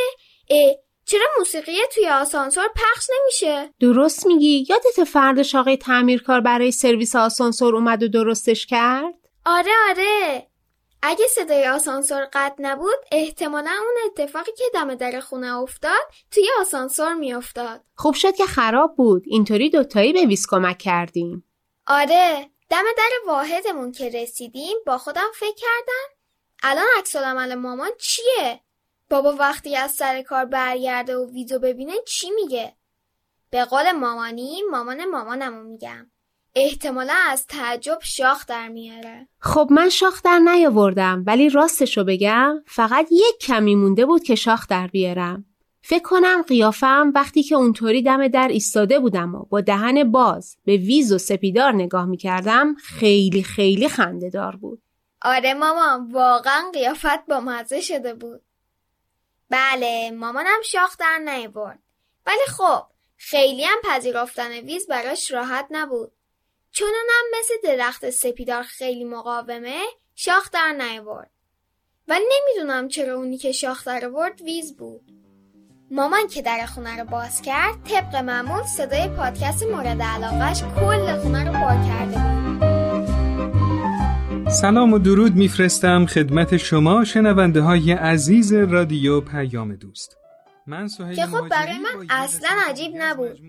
چرا 1.05 1.25
موسیقی 1.39 1.77
توی 1.95 2.09
آسانسور 2.09 2.67
پخش 2.75 3.07
نمیشه؟ 3.19 3.73
درست 3.79 4.27
میگی. 4.27 4.65
یادت 4.69 5.03
فرداش 5.03 5.55
آقای 5.55 5.77
تعمیرکار 5.77 6.41
برای 6.41 6.71
سرویس 6.71 7.15
آسانسور 7.15 7.75
اومد 7.75 8.03
و 8.03 8.07
درستش 8.07 8.65
کرد؟ 8.65 9.13
آره 9.45 9.71
آره. 9.89 10.47
اگه 11.03 11.27
صدای 11.27 11.67
آسانسور 11.67 12.29
قطع 12.33 12.55
نبود 12.59 12.97
احتمالا 13.11 13.71
اون 13.71 13.95
اتفاقی 14.05 14.51
که 14.57 14.63
دم 14.73 14.95
در 14.95 15.19
خونه 15.19 15.57
افتاد 15.57 16.01
توی 16.31 16.47
آسانسور 16.59 17.13
میافتاد. 17.13 17.81
خوب 17.95 18.13
شد 18.13 18.35
که 18.35 18.45
خراب 18.45 18.95
بود. 18.95 19.23
اینطوری 19.25 19.69
دوتایی 19.69 20.13
به 20.13 20.25
ویز 20.25 20.47
کمک 20.49 20.77
کردیم. 20.77 21.43
آره. 21.87 22.49
دم 22.69 22.83
در 22.97 23.09
واحدمون 23.27 23.91
که 23.91 24.09
رسیدیم 24.09 24.77
با 24.85 24.97
خودم 24.97 25.31
فکر 25.35 25.55
کردم 25.55 26.07
الان 26.63 26.85
عکس 26.97 27.15
العمل 27.15 27.55
مامان 27.55 27.91
چیه؟ 27.99 28.61
بابا 29.11 29.31
وقتی 29.31 29.75
از 29.75 29.91
سر 29.91 30.21
کار 30.21 30.45
برگرده 30.45 31.17
و 31.17 31.31
ویدیو 31.31 31.59
ببینه 31.59 31.93
چی 32.07 32.31
میگه؟ 32.31 32.73
به 33.49 33.65
قول 33.65 33.91
مامانی 33.91 34.61
مامان 34.71 35.05
مامانمو 35.05 35.63
میگم. 35.63 36.11
احتمالا 36.55 37.13
از 37.27 37.47
تعجب 37.47 37.99
شاخ 38.01 38.45
در 38.45 38.67
میاره. 38.67 39.27
خب 39.39 39.67
من 39.71 39.89
شاخ 39.89 40.21
در 40.21 40.39
نیاوردم 40.39 41.23
ولی 41.27 41.49
راستشو 41.49 42.03
بگم 42.03 42.63
فقط 42.67 43.07
یک 43.11 43.37
کمی 43.41 43.75
مونده 43.75 44.05
بود 44.05 44.23
که 44.23 44.35
شاخ 44.35 44.67
در 44.67 44.87
بیارم. 44.87 45.45
فکر 45.81 46.03
کنم 46.03 46.41
قیافم 46.41 47.11
وقتی 47.15 47.43
که 47.43 47.55
اونطوری 47.55 48.01
دم 48.01 48.27
در 48.27 48.47
ایستاده 48.47 48.99
بودم 48.99 49.35
و 49.35 49.45
با 49.49 49.61
دهن 49.61 50.11
باز 50.11 50.57
به 50.65 50.77
ویز 50.77 51.11
و 51.11 51.17
سپیدار 51.17 51.73
نگاه 51.73 52.05
می‌کردم 52.05 52.75
خیلی 52.75 53.43
خیلی 53.43 53.89
خنده 53.89 54.29
دار 54.29 54.55
بود. 54.55 54.81
آره 55.21 55.53
مامان 55.53 56.11
واقعا 56.11 56.63
قیافت 56.73 57.25
با 57.29 57.39
مزه 57.39 57.81
شده 57.81 58.13
بود. 58.13 58.41
بله 59.51 60.11
مامانم 60.11 60.61
شاخ 60.65 60.97
در 60.97 61.17
نیورد. 61.17 61.79
ولی 62.25 62.45
خب 62.47 62.83
خیلی 63.17 63.63
هم 63.63 63.77
پذیرفتن 63.83 64.51
ویز 64.51 64.87
براش 64.87 65.31
راحت 65.31 65.67
نبود. 65.69 66.11
چون 66.71 66.87
اونم 66.87 67.39
مثل 67.39 67.53
درخت 67.63 68.09
سپیدار 68.09 68.63
خیلی 68.63 69.03
مقاومه 69.03 69.81
شاخ 70.15 70.51
در 70.51 70.71
نیورد. 70.71 71.31
ولی 72.07 72.25
نمی‌دونم 72.31 72.87
چرا 72.87 73.15
اونی 73.15 73.37
که 73.37 73.51
شاخ 73.51 73.87
در 73.87 74.05
آورد 74.05 74.41
ویز 74.41 74.77
بود. 74.77 75.11
مامان 75.91 76.27
که 76.27 76.41
در 76.41 76.65
خونه 76.65 76.99
رو 76.99 77.05
باز 77.05 77.41
کرد 77.41 77.83
طبق 77.83 78.15
معمول 78.15 78.63
صدای 78.63 79.07
پادکست 79.07 79.63
مورد 79.63 80.01
علاقش 80.01 80.63
کل 80.63 81.19
خونه 81.21 81.45
رو 81.45 81.51
پر 81.53 81.87
کرده 81.87 82.17
بود. 82.17 82.50
سلام 84.51 84.93
و 84.93 84.99
درود 84.99 85.35
میفرستم 85.35 86.05
خدمت 86.05 86.57
شما 86.57 87.05
شنونده 87.05 87.61
های 87.61 87.91
عزیز 87.91 88.53
رادیو 88.53 89.21
پیام 89.21 89.75
دوست. 89.75 90.17
من 90.67 90.87
که 91.15 91.25
خب 91.25 91.47
برای 91.47 91.77
من 91.77 92.05
اصلا 92.09 92.49
عجیب 92.67 92.91
نبود. 92.95 93.39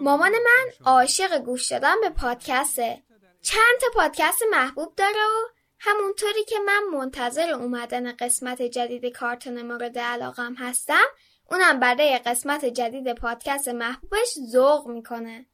مامان 0.00 0.30
من 0.30 0.70
عاشق 0.84 1.38
گوش 1.38 1.72
دادن 1.72 1.94
به 2.02 2.10
پادکسته. 2.10 3.02
چند 3.42 3.80
تا 3.80 3.86
پادکست 3.94 4.42
محبوب 4.50 4.94
داره 4.96 5.10
و 5.10 5.52
همونطوری 5.78 6.44
که 6.48 6.56
من 6.66 6.98
منتظر 6.98 7.50
اومدن 7.50 8.12
قسمت 8.12 8.62
جدید 8.62 9.06
کارتون 9.06 9.62
مورد 9.62 9.98
علاقم 9.98 10.54
هستم 10.54 11.06
اونم 11.50 11.80
برای 11.80 12.20
قسمت 12.26 12.64
جدید 12.64 13.14
پادکست 13.14 13.68
محبوبش 13.68 14.34
ذوق 14.52 14.88
می‌کنه. 14.88 15.46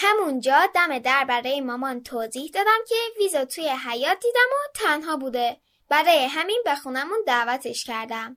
همونجا 0.00 0.56
دم 0.74 0.98
در 0.98 1.24
برای 1.24 1.60
مامان 1.60 2.02
توضیح 2.02 2.50
دادم 2.54 2.78
که 2.88 2.94
ویزا 3.18 3.44
توی 3.44 3.68
حیات 3.68 4.20
دیدم 4.20 4.48
و 4.52 4.72
تنها 4.74 5.16
بوده. 5.16 5.56
برای 5.88 6.24
همین 6.24 6.62
به 6.64 6.74
خونمون 6.74 7.18
دعوتش 7.26 7.84
کردم. 7.84 8.36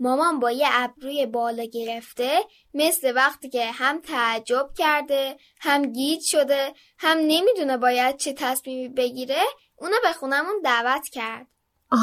مامان 0.00 0.40
با 0.40 0.50
یه 0.50 0.66
ابروی 0.70 1.26
بالا 1.26 1.64
گرفته 1.64 2.40
مثل 2.74 3.12
وقتی 3.16 3.48
که 3.48 3.66
هم 3.66 4.00
تعجب 4.00 4.70
کرده 4.78 5.36
هم 5.60 5.92
گیج 5.92 6.20
شده 6.22 6.74
هم 6.98 7.18
نمی‌دونه 7.18 7.76
باید 7.76 8.16
چه 8.16 8.32
تصمیمی 8.32 8.88
بگیره 8.88 9.42
اونو 9.76 9.96
به 10.02 10.12
خونمون 10.12 10.60
دعوت 10.64 11.08
کرد. 11.08 11.46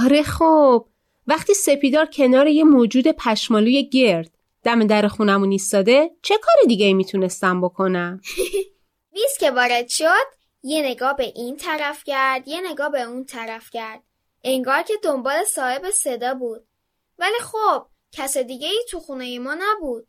آره 0.04 0.24
خب 0.24 0.86
وقتی 1.28 1.54
سپیدار 1.54 2.06
کنار 2.06 2.48
یه 2.48 2.64
موجود 2.64 3.08
پشمالوی 3.08 3.90
گرد 3.90 4.32
دم 4.64 4.88
در 4.88 5.08
خونمون 5.08 5.52
ایستاده 5.52 6.12
چه 6.22 6.38
کار 6.38 6.56
دیگه 6.68 6.94
می‌تونستم 6.94 7.62
بکنم؟ 7.62 8.22
ویز 9.18 9.38
که 9.40 9.52
وارد 9.52 9.88
شد 9.88 10.28
یه 10.64 10.82
نگاه 10.82 11.16
به 11.16 11.24
این 11.24 11.58
طرف 11.58 12.04
کرد 12.04 12.48
یه 12.48 12.62
نگاه 12.72 12.92
به 12.92 13.02
اون 13.02 13.26
طرف 13.26 13.70
کرد. 13.70 14.04
انگار 14.44 14.82
که 14.82 14.94
دنبال 15.04 15.44
صاحب 15.44 15.92
صدا 15.92 16.34
بود. 16.34 16.68
ولی 17.20 17.40
خب 17.42 17.86
کس 18.12 18.38
دیگه 18.38 18.68
ای 18.68 18.86
تو 18.90 19.00
خونه 19.00 19.40
ما 19.40 19.58
نبود. 19.60 20.08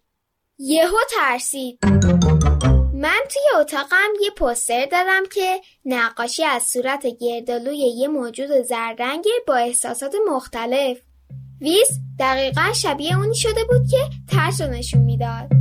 یهو 0.59 0.97
ترسید. 1.11 1.79
من 2.95 3.21
توی 3.31 3.61
اتاقم 3.61 4.09
یه 4.21 4.31
پوستر 4.31 4.87
دادم 4.87 5.23
که 5.33 5.61
نقاشی 5.85 6.45
از 6.45 6.63
صورت 6.63 7.07
گردالوی 7.07 7.77
یه 7.77 8.09
موجود 8.09 8.63
زررنگ 8.63 9.25
با 9.47 9.57
احساسات 9.57 10.15
مختلف. 10.29 10.99
ویس 11.61 11.89
دقیقا 12.19 12.73
شبیه 12.73 13.19
اونی 13.19 13.35
شده 13.35 13.65
بود 13.65 13.91
که 13.91 13.99
ترس 14.31 14.61
رو 14.61 14.69
نشون 14.69 15.01
می‌داد. 15.01 15.58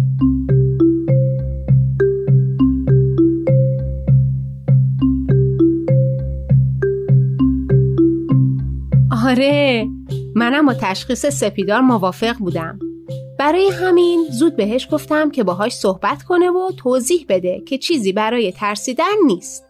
آره 9.28 9.88
منم 10.36 10.66
با 10.66 10.74
تشخیص 10.74 11.26
سپیدار 11.26 11.82
موافق 11.82 12.36
بودم. 12.38 12.80
برای 13.40 13.70
همین 13.70 14.28
زود 14.30 14.56
بهش 14.56 14.88
گفتم 14.92 15.32
که 15.32 15.44
باهاش 15.44 15.76
صحبت 15.76 16.24
کنه 16.24 16.50
و 16.50 16.72
توضیح 16.78 17.26
بده 17.30 17.62
که 17.68 17.78
چیزی 17.78 18.14
برای 18.14 18.52
ترسیدن 18.52 19.16
نیست. 19.26 19.66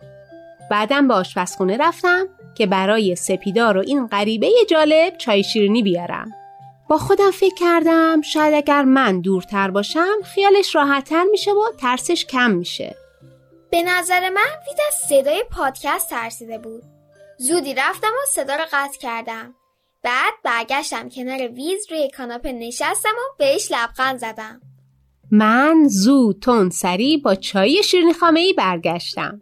بعدم 0.72 1.08
به 1.08 1.14
آشپزخونه 1.14 1.78
رفتم 1.78 2.26
که 2.56 2.66
برای 2.66 3.16
سپیدار 3.16 3.78
و 3.78 3.84
این 3.88 4.08
غریبه 4.08 4.50
جالب 4.70 5.18
چای 5.18 5.44
شیرینی 5.44 5.84
بیارم. 5.84 6.32
با 6.90 6.98
خودم 6.98 7.32
فکر 7.32 7.56
کردم 7.56 8.22
شاید 8.22 8.54
اگر 8.54 8.84
من 8.84 9.22
دورتر 9.22 9.72
باشم 9.72 10.16
خیالش 10.24 10.76
راحتتر 10.76 11.24
میشه 11.32 11.52
و 11.52 11.64
ترسش 11.78 12.26
کم 12.26 12.52
میشه. 12.52 12.96
به 13.72 13.84
نظر 13.84 14.30
من 14.30 14.52
وید 14.68 14.78
از 14.88 14.94
صدای 15.10 15.44
پادکست 15.52 16.10
ترسیده 16.10 16.58
بود. 16.58 16.97
زودی 17.40 17.74
رفتم 17.74 18.08
و 18.08 18.26
صدا 18.28 18.56
رو 18.56 18.64
قطع 18.74 19.00
کردم. 19.00 19.54
بعد 20.04 20.34
برگشتم 20.44 21.10
کنار 21.10 21.48
ویز 21.48 21.92
روی 21.92 22.10
کاناپه 22.18 22.52
نشستم 22.52 23.10
و 23.10 23.36
بهش 23.40 23.72
لبخند 23.72 24.20
زدم. 24.20 24.62
من 25.32 25.88
زود 25.88 26.40
تون 26.40 26.70
سری 26.70 27.18
با 27.18 27.36
چای 27.36 27.84
شیرینی 27.84 28.14
خامه 28.14 28.40
ای 28.40 28.54
برگشتم. 28.54 29.40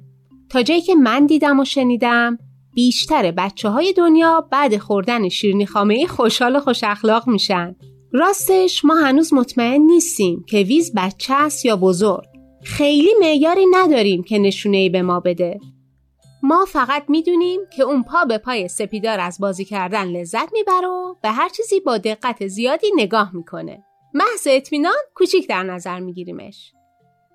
تا 0.50 0.64
جایی 0.64 0.82
که 0.82 0.96
من 0.96 1.26
دیدم 1.26 1.60
و 1.60 1.66
شنیدم 1.66 2.38
بیشتر 2.74 3.32
بچه 3.32 3.70
های 3.70 3.94
دنیا 3.94 4.48
بعد 4.52 4.78
خوردن 4.78 5.30
شیرینی 5.30 5.66
خامه 5.66 5.94
ای 5.94 6.08
خوشحال 6.08 6.56
و 6.56 6.60
خوش 6.60 6.84
اخلاق 6.84 7.28
میشن. 7.28 7.76
راستش 8.12 8.86
ما 8.86 8.96
هنوز 8.96 9.34
مطمئن 9.34 9.82
نیستیم 9.82 10.46
که 10.50 10.58
ویز 10.58 10.94
بچه 10.96 11.34
است 11.34 11.66
یا 11.66 11.76
بزرگ. 11.76 12.26
خیلی 12.64 13.10
معیاری 13.20 13.66
نداریم 13.72 14.24
که 14.24 14.40
نشونه 14.40 14.78
ای 14.78 14.90
به 14.90 15.02
ما 15.02 15.20
بده. 15.20 15.60
ما 16.46 16.66
فقط 16.66 17.04
می‌دونیم 17.08 17.62
که 17.76 17.84
اون 17.84 18.04
پا 18.04 18.26
به 18.26 18.38
پای 18.38 18.68
سپیدار 18.68 19.20
از 19.20 19.38
بازی 19.40 19.66
کردن 19.66 20.06
لذت 20.06 20.54
می‌بره 20.54 20.88
و 20.88 21.16
به 21.22 21.30
هر 21.32 21.50
چیزی 21.50 21.80
با 21.80 21.98
دقت 21.98 22.48
زیادی 22.48 22.92
نگاه 22.96 23.36
می‌کنه. 23.36 23.84
محض 24.14 24.48
اطمینان 24.50 24.96
کوچیک 25.16 25.50
در 25.50 25.64
نظر 25.64 26.00
میگیریمش. 26.00 26.72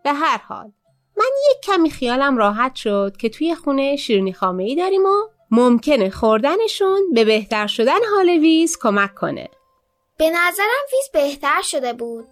به 0.04 0.12
هر 0.12 0.38
حال 0.38 0.72
من 1.16 1.30
یک 1.50 1.60
کمی 1.62 1.90
خیالم 1.90 2.36
راحت 2.36 2.74
شد 2.74 3.16
که 3.18 3.28
توی 3.28 3.54
خونه 3.54 3.96
شیرنی 3.96 4.32
خامه 4.32 4.64
ای 4.64 4.76
داریم 4.76 5.04
و 5.04 5.22
ممکنه 5.50 6.10
خوردنشون 6.10 7.12
به 7.14 7.24
بهتر 7.24 7.66
شدن 7.66 7.98
حال 8.14 8.28
ویز 8.28 8.78
کمک 8.80 9.14
کنه. 9.14 9.48
به 10.18 10.30
نظرم 10.30 10.86
ویز 10.92 11.10
بهتر 11.12 11.62
شده 11.62 11.92
بود 11.92 12.24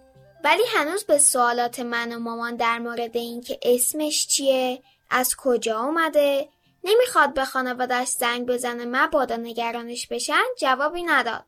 ولی 0.43 0.63
هنوز 0.67 1.03
به 1.03 1.17
سوالات 1.17 1.79
من 1.79 2.15
و 2.15 2.19
مامان 2.19 2.55
در 2.55 2.79
مورد 2.79 3.17
اینکه 3.17 3.59
اسمش 3.63 4.27
چیه، 4.27 4.81
از 5.09 5.35
کجا 5.37 5.79
اومده، 5.79 6.47
نمی‌خواد 6.83 7.33
به 7.33 7.45
خانوادش 7.45 8.07
زنگ 8.07 8.47
بزنه 8.47 8.85
مبادا 8.85 9.35
نگرانش 9.35 10.07
بشن 10.07 10.43
جوابی 10.59 11.03
نداد. 11.03 11.45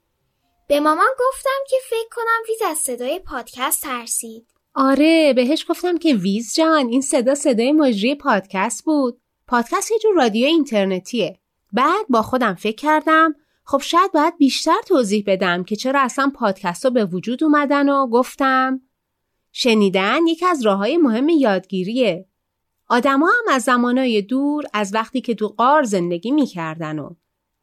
به 0.68 0.80
مامان 0.80 1.10
گفتم 1.20 1.60
که 1.70 1.76
فکر 1.90 2.10
کنم 2.16 2.44
ویز 2.50 2.62
از 2.72 2.78
صدای 2.78 3.20
پادکست 3.20 3.84
ترسید. 3.84 4.48
آره 4.76 5.34
بهش 5.34 5.66
گفتم 5.70 5.98
که 5.98 6.14
ویز 6.14 6.56
جان 6.56 6.88
این 6.88 7.02
صدا 7.02 7.36
صدای 7.36 7.72
مجری 7.72 8.16
پادکست 8.16 8.86
بود. 8.86 9.22
پادکست 9.48 9.92
یه 9.92 10.00
جور 10.00 10.16
رادیو 10.16 10.46
اینترنتیه. 10.46 11.40
بعد 11.74 12.06
با 12.10 12.22
خودم 12.22 12.54
فکر 12.54 12.76
کردم 12.76 13.36
خب 13.66 13.82
شاید 13.82 14.12
باید 14.12 14.38
بیشتر 14.38 14.82
توضیح 14.88 15.24
بدم 15.28 15.64
که 15.64 15.76
چرا 15.76 16.02
اصلا 16.02 16.32
پادکست 16.36 16.84
ها 16.84 16.90
به 16.90 17.06
وجود 17.06 17.44
اومدن 17.44 17.90
و 17.90 18.08
گفتم 18.08 18.82
شنیدن 19.52 20.28
یکی 20.28 20.46
از 20.46 20.66
راه 20.66 20.78
های 20.78 20.98
مهم 20.98 21.30
یادگیریه. 21.30 22.28
آدما 22.92 23.28
هم 23.28 23.54
از 23.54 23.64
زمانای 23.64 24.22
دور 24.22 24.64
از 24.74 24.94
وقتی 24.94 25.22
که 25.22 25.36
تو 25.36 25.48
قار 25.48 25.84
زندگی 25.84 26.32
می‌کردن 26.32 27.00
و 27.00 27.10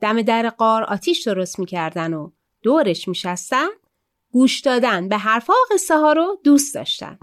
دم 0.01 0.23
در 0.23 0.51
قار 0.51 0.83
آتیش 0.83 1.23
درست 1.23 1.59
می‌کردن 1.59 2.15
و 2.15 2.31
دورش 2.63 3.09
میشستن 3.09 3.69
گوش 4.33 4.61
دادن 4.61 5.09
به 5.09 5.17
حرفا 5.17 5.53
و 5.53 5.75
قصه 5.75 5.99
ها 5.99 6.13
رو 6.13 6.41
دوست 6.45 6.75
داشتن. 6.75 7.19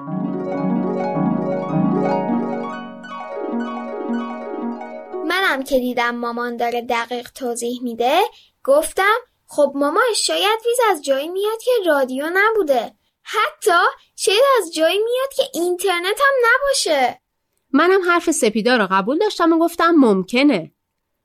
منم 5.27 5.63
که 5.63 5.79
دیدم 5.79 6.15
مامان 6.15 6.57
داره 6.57 6.81
دقیق 6.81 7.31
توضیح 7.31 7.83
میده 7.83 8.19
گفتم 8.63 9.17
خب 9.47 9.71
ماما 9.75 10.01
شاید 10.15 10.59
ویز 10.65 10.77
از 10.89 11.05
جایی 11.05 11.29
میاد 11.29 11.61
که 11.61 11.71
رادیو 11.85 12.25
نبوده 12.33 12.95
حتی 13.23 13.79
شاید 14.15 14.43
از 14.59 14.73
جایی 14.73 14.99
میاد 14.99 15.33
که 15.35 15.43
اینترنت 15.53 16.19
هم 16.19 16.49
نباشه 16.53 17.24
منم 17.75 18.01
حرف 18.09 18.31
سپیدا 18.31 18.77
رو 18.77 18.87
قبول 18.91 19.17
داشتم 19.17 19.53
و 19.53 19.59
گفتم 19.59 19.91
ممکنه. 19.91 20.71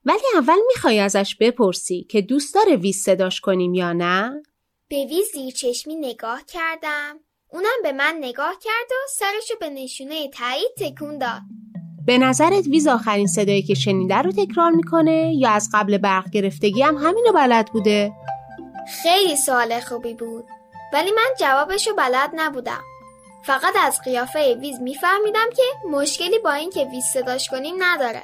ولی 0.05 0.23
اول 0.35 0.59
می‌خوای 0.69 1.01
ازش 1.01 1.37
بپرسی 1.41 2.07
که 2.11 2.21
دوست 2.21 2.55
داره 2.55 2.77
ویز 2.77 2.97
صداش 2.97 3.41
کنیم 3.41 3.75
یا 3.75 3.93
نه؟ 3.93 4.43
به 4.89 5.05
ویز 5.05 5.27
زیر 5.33 5.55
چشمی 5.55 5.97
نگاه 5.97 6.43
کردم. 6.47 7.21
اونم 7.49 7.77
به 7.83 7.93
من 7.93 8.17
نگاه 8.21 8.55
کرد 8.63 8.91
و 8.91 8.95
سرشو 9.11 9.55
به 9.61 9.71
نشونه 9.71 10.29
تایید 10.29 10.71
تکون 10.79 11.19
داد. 11.19 11.41
به 12.07 12.19
نظرت 12.19 12.67
ویز 12.67 12.87
آخرین 12.87 13.27
صدایی 13.27 13.63
که 13.63 13.75
شنیده 13.75 14.17
رو 14.17 14.33
تکرار 14.33 14.71
می‌کنه 14.71 15.35
یا 15.37 15.51
از 15.51 15.69
قبل 15.75 15.99
برق 15.99 16.31
گرفتگی 16.31 16.83
هم 16.83 16.97
همینو 16.97 17.33
بلد 17.35 17.71
بوده؟ 17.73 18.13
خیلی 19.03 19.37
سوال 19.37 19.81
خوبی 19.81 20.15
بود. 20.15 20.45
ولی 20.93 21.11
من 21.11 21.29
جوابشو 21.41 21.95
بلد 21.95 22.31
نبودم. 22.35 22.83
فقط 23.45 23.75
از 23.85 24.01
قیافه 24.05 24.55
ویز 24.55 24.81
میفهمیدم 24.81 25.47
که 25.57 25.63
مشکلی 25.91 26.39
با 26.39 26.53
اینکه 26.53 26.85
ویز 26.85 27.05
صداش 27.05 27.49
کنیم 27.49 27.75
نداره. 27.79 28.23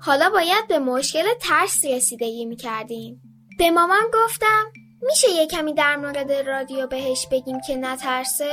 حالا 0.00 0.30
باید 0.30 0.68
به 0.68 0.78
مشکل 0.78 1.24
ترس 1.40 1.84
رسیدگی 1.84 2.44
می‌کردیم. 2.44 3.22
به 3.58 3.70
مامان 3.70 4.02
گفتم 4.14 4.64
میشه 5.02 5.30
یه 5.30 5.46
کمی 5.46 5.74
در 5.74 5.96
مورد 5.96 6.32
رادیو 6.32 6.86
بهش 6.86 7.26
بگیم 7.30 7.60
که 7.60 7.76
نترسه؟ 7.76 8.52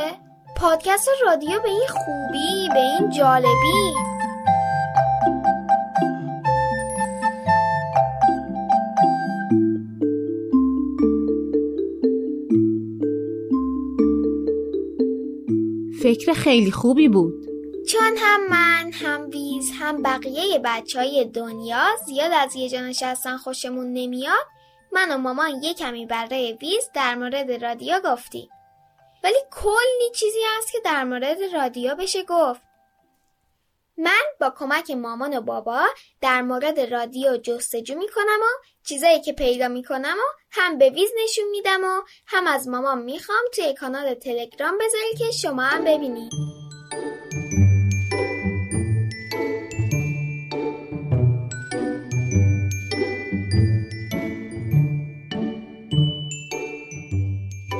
پادکست 0.57 1.09
رادیو 1.25 1.59
به 1.59 1.69
این 1.69 1.87
خوبی 1.87 2.69
به 2.73 2.79
این 2.79 3.09
جالبی؟ 3.09 3.93
فکر 16.13 16.33
خیلی 16.33 16.71
خوبی 16.71 17.07
بود. 17.07 17.33
چون 17.89 18.17
هم 18.17 18.47
من 18.49 18.91
هم 18.93 19.29
ویز 19.29 19.71
هم 19.79 20.03
بقیه 20.03 20.59
بچه 20.63 20.99
های 20.99 21.25
دنیا 21.25 21.85
زیاد 22.05 22.31
از 22.31 22.55
یه 22.55 22.69
جا 22.69 22.81
نشستن 22.81 23.37
خوشمون 23.37 23.93
نمیاد 23.93 24.45
من 24.91 25.11
و 25.11 25.17
مامان 25.17 25.63
یه 25.63 25.73
کمی 25.73 26.05
برای 26.05 26.57
ویز 26.61 26.89
در 26.93 27.15
مورد 27.15 27.63
رادیو 27.63 27.99
گفتیم. 28.05 28.49
ولی 29.23 29.37
کلی 29.51 30.11
چیزی 30.15 30.39
هست 30.57 30.71
که 30.71 30.77
در 30.85 31.03
مورد 31.03 31.37
رادیو 31.53 31.95
بشه 31.95 32.23
گفت. 32.23 32.61
من 33.97 34.21
با 34.41 34.53
کمک 34.57 34.91
مامان 34.91 35.37
و 35.37 35.41
بابا 35.41 35.85
در 36.21 36.41
مورد 36.41 36.79
رادیو 36.79 37.37
جستجو 37.37 37.95
می‌کنم 37.95 38.39
و 38.41 38.63
چیزایی 38.85 39.21
که 39.21 39.33
پیدا 39.33 39.67
می‌کنم 39.67 40.15
و 40.17 40.37
هم 40.51 40.77
به 40.77 40.89
ویز 40.89 41.09
نشون 41.23 41.45
میدم 41.51 41.83
و 41.83 42.01
هم 42.27 42.47
از 42.47 42.67
مامان 42.67 43.01
می‌خوام 43.01 43.43
توی 43.55 43.73
کانال 43.73 44.13
تلگرام 44.13 44.77
بذاری 44.77 45.13
که 45.17 45.31
شما 45.31 45.61
هم 45.61 45.83
ببینید 45.83 46.31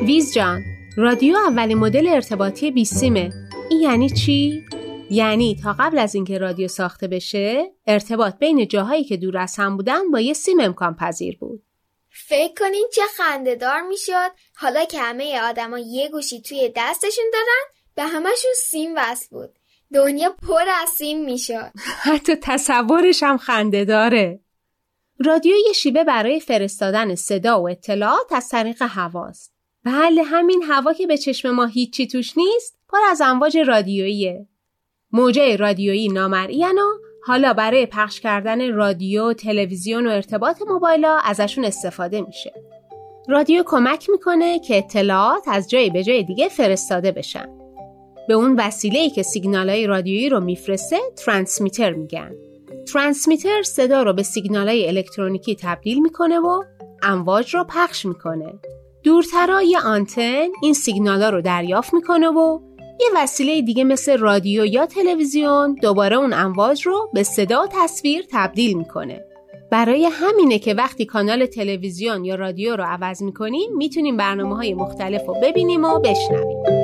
ویز 0.02 0.34
جان 0.34 0.64
رادیو 0.98 1.36
اولین 1.38 1.78
مدل 1.78 2.08
ارتباطی 2.08 2.72
بیسیمه 2.72 3.30
این 3.70 3.82
یعنی 3.82 4.10
چی؟ 4.10 4.66
یعنی 5.10 5.60
تا 5.64 5.76
قبل 5.80 6.00
از 6.00 6.16
اینکه 6.16 6.38
رادیو 6.38 6.68
ساخته 6.68 7.08
بشه 7.08 7.72
ارتباط 7.88 8.38
بین 8.38 8.68
جاهایی 8.68 9.04
که 9.04 9.18
دور 9.18 9.38
از 9.38 9.56
هم 9.58 9.78
بودن 9.78 10.12
با 10.12 10.20
یه 10.20 10.34
سیم 10.34 10.60
امکان 10.60 10.96
پذیر 10.96 11.38
بود 11.38 11.64
فکر 12.10 12.54
کنین 12.54 12.88
چه 12.96 13.02
خندهدار 13.18 13.82
می‌شد 13.82 14.32
حالا 14.56 14.86
که 14.86 15.00
همه 15.00 15.42
آدما 15.42 15.80
یه 15.80 16.10
گوشی 16.10 16.42
توی 16.42 16.74
دستشون 16.76 17.26
دارن 17.34 17.84
به 17.96 18.04
همشون 18.04 18.52
سیم 18.56 18.92
وصل 18.96 19.28
بود 19.30 19.50
دنیا 19.94 20.30
پر 20.30 20.64
از 20.82 20.90
سیم 20.90 21.26
می‌شد 21.26 21.72
حتی 22.10 22.36
تصورش 22.36 23.24
هم 23.24 23.38
خنده 23.38 23.86
داره. 23.86 24.40
رادیو 25.26 25.56
یه 25.68 25.74
شیوه 25.74 26.04
برای 26.04 26.40
فرستادن 26.40 27.16
صدا 27.16 27.62
و 27.62 27.70
اطلاعات 27.70 28.32
از 28.32 28.50
طریق 28.50 28.82
هواست. 28.82 29.54
بله 29.84 30.24
همین 30.24 30.64
هوا 30.64 30.94
که 30.94 31.08
به 31.08 31.18
چشم 31.18 31.52
ما 31.52 31.66
هیچی 31.66 32.08
توش 32.08 32.38
نیست 32.38 32.78
پر 32.90 32.98
از 33.10 33.22
امواج 33.22 33.58
رادیوییه. 33.58 34.48
موجه 35.14 35.56
رادیویی 35.56 36.08
نامرئی 36.08 36.66
و 36.66 36.68
حالا 37.26 37.54
برای 37.54 37.86
پخش 37.86 38.20
کردن 38.20 38.74
رادیو، 38.74 39.34
تلویزیون 39.34 40.08
و 40.08 40.10
ارتباط 40.10 40.62
موبایلا 40.68 41.18
ازشون 41.24 41.66
استفاده 41.66 42.22
میشه. 42.22 42.54
رادیو 43.28 43.64
کمک 43.66 44.10
می‌کنه 44.10 44.60
که 44.60 44.78
اطلاعات 44.78 45.44
از 45.48 45.70
جای 45.70 45.90
به 45.90 46.04
جای 46.04 46.24
دیگه 46.24 46.50
فرستاده 46.50 47.12
بشن. 47.12 47.50
به 48.28 48.34
اون 48.34 48.56
وسیله‌ای 48.60 49.10
که 49.10 49.24
سیگنالای 49.24 49.88
رادیویی 49.88 50.30
رو 50.30 50.40
میفرسته 50.40 50.98
ترانسمیتر 51.26 51.94
میگن. 51.94 52.32
ترانسمیتر 52.94 53.64
صدا 53.64 54.04
رو 54.04 54.14
به 54.14 54.24
سیگنالای 54.24 54.88
الکترونیکی 54.88 55.56
تبدیل 55.56 56.02
می‌کنه 56.02 56.40
و 56.40 56.64
امواج 57.04 57.56
رو 57.56 57.64
پخش 57.70 58.06
می‌کنه. 58.06 58.54
دورترا 59.04 59.62
یه 59.62 59.80
آنتن 59.80 60.48
این 60.62 60.74
سیگنالا 60.74 61.30
رو 61.30 61.42
دریافت 61.42 61.94
می‌کنه 61.94 62.28
و 62.28 62.60
یه 63.00 63.08
وسیله 63.16 63.62
دیگه 63.62 63.84
مثل 63.84 64.18
رادیو 64.18 64.66
یا 64.66 64.86
تلویزیون 64.86 65.76
دوباره 65.82 66.16
اون 66.16 66.34
امواج 66.34 66.82
رو 66.82 67.10
به 67.14 67.24
صدا 67.24 67.64
و 67.64 67.68
تصویر 67.72 68.26
تبدیل 68.32 68.78
می‌کنه. 68.78 69.26
برای 69.72 70.06
همینه 70.06 70.60
که 70.60 70.74
وقتی 70.74 71.06
کانال 71.06 71.46
تلویزیون 71.46 72.26
یا 72.26 72.36
رادیو 72.36 72.76
رو 72.76 72.84
عوض 72.84 73.24
می‌کنیم 73.24 73.70
می‌تونیم 73.78 74.18
برنامه 74.18 74.56
های 74.56 74.74
مختلف 74.74 75.26
رو 75.28 75.36
ببینیم 75.44 75.84
و 75.86 76.00
بشنویم. 76.00 76.83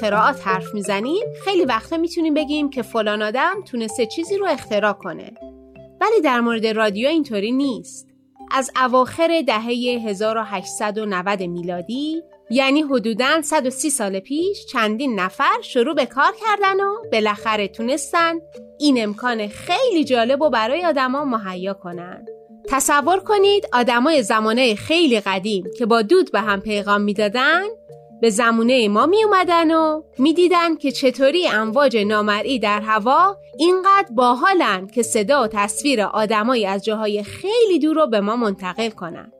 اختراعات 0.00 0.46
حرف 0.46 0.74
می‌زنیم 0.74 1.26
خیلی 1.44 1.64
وقتا 1.64 1.96
می‌تونیم 1.96 2.34
بگیم 2.34 2.70
که 2.70 2.82
فلان 2.82 3.22
آدم 3.22 3.62
تونسته 3.70 4.06
چیزی 4.06 4.36
رو 4.36 4.46
اختراع 4.46 4.92
کنه. 4.92 5.30
ولی 6.00 6.20
در 6.24 6.40
مورد 6.40 6.66
رادیو 6.66 7.08
اینطوری 7.08 7.52
نیست. 7.52 8.08
از 8.50 8.70
اواخر 8.84 9.42
دهه 9.46 9.66
1890 10.08 11.42
میلادی 11.42 12.22
یعنی 12.50 12.82
حدوداً 12.82 13.42
130 13.42 13.90
سال 13.90 14.20
پیش 14.20 14.66
چندین 14.66 15.20
نفر 15.20 15.60
شروع 15.62 15.94
به 15.94 16.06
کار 16.06 16.32
کردن 16.40 16.80
و 16.80 16.94
بالاخره 17.12 17.68
تونستن 17.68 18.34
این 18.78 19.02
امکان 19.02 19.48
خیلی 19.48 20.04
جالب 20.04 20.42
و 20.42 20.50
برای 20.50 20.84
آدما 20.84 21.24
مهیا 21.24 21.74
کنن. 21.74 22.26
تصور 22.68 23.18
کنید 23.18 23.66
آدمای 23.72 24.22
زمانه 24.22 24.74
خیلی 24.74 25.20
قدیم 25.20 25.64
که 25.78 25.86
با 25.86 26.02
دود 26.02 26.32
به 26.32 26.40
هم 26.40 26.60
پیغام 26.60 27.00
می‌دادن 27.00 27.62
به 28.20 28.30
زمونه 28.30 28.88
ما 28.88 29.06
می 29.06 29.24
اومدن 29.24 29.70
و 29.70 30.02
می‌دیدن 30.18 30.76
که 30.76 30.92
چطوری 30.92 31.48
امواج 31.48 31.96
نامرئی 31.96 32.58
در 32.58 32.80
هوا 32.80 33.36
اینقدر 33.58 34.08
باحالن 34.10 34.86
که 34.86 35.02
صدا 35.02 35.42
و 35.42 35.46
تصویر 35.46 36.02
آدمایی 36.02 36.66
از 36.66 36.84
جاهای 36.84 37.22
خیلی 37.22 37.78
دور 37.78 37.96
رو 37.96 38.06
به 38.06 38.20
ما 38.20 38.36
منتقل 38.36 38.90
کنن. 38.90 39.32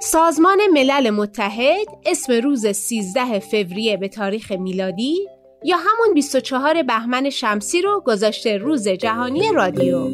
سازمان 0.00 0.60
ملل 0.72 1.10
متحد 1.10 1.86
اسم 2.06 2.32
روز 2.32 2.66
13 2.66 3.38
فوریه 3.38 3.96
به 3.96 4.08
تاریخ 4.08 4.52
میلادی 4.52 5.28
یا 5.64 5.76
همون 5.76 6.14
24 6.14 6.82
بهمن 6.82 7.30
شمسی 7.30 7.82
رو 7.82 8.02
گذاشته 8.06 8.56
روز 8.56 8.88
جهانی 8.88 9.52
رادیو. 9.52 10.08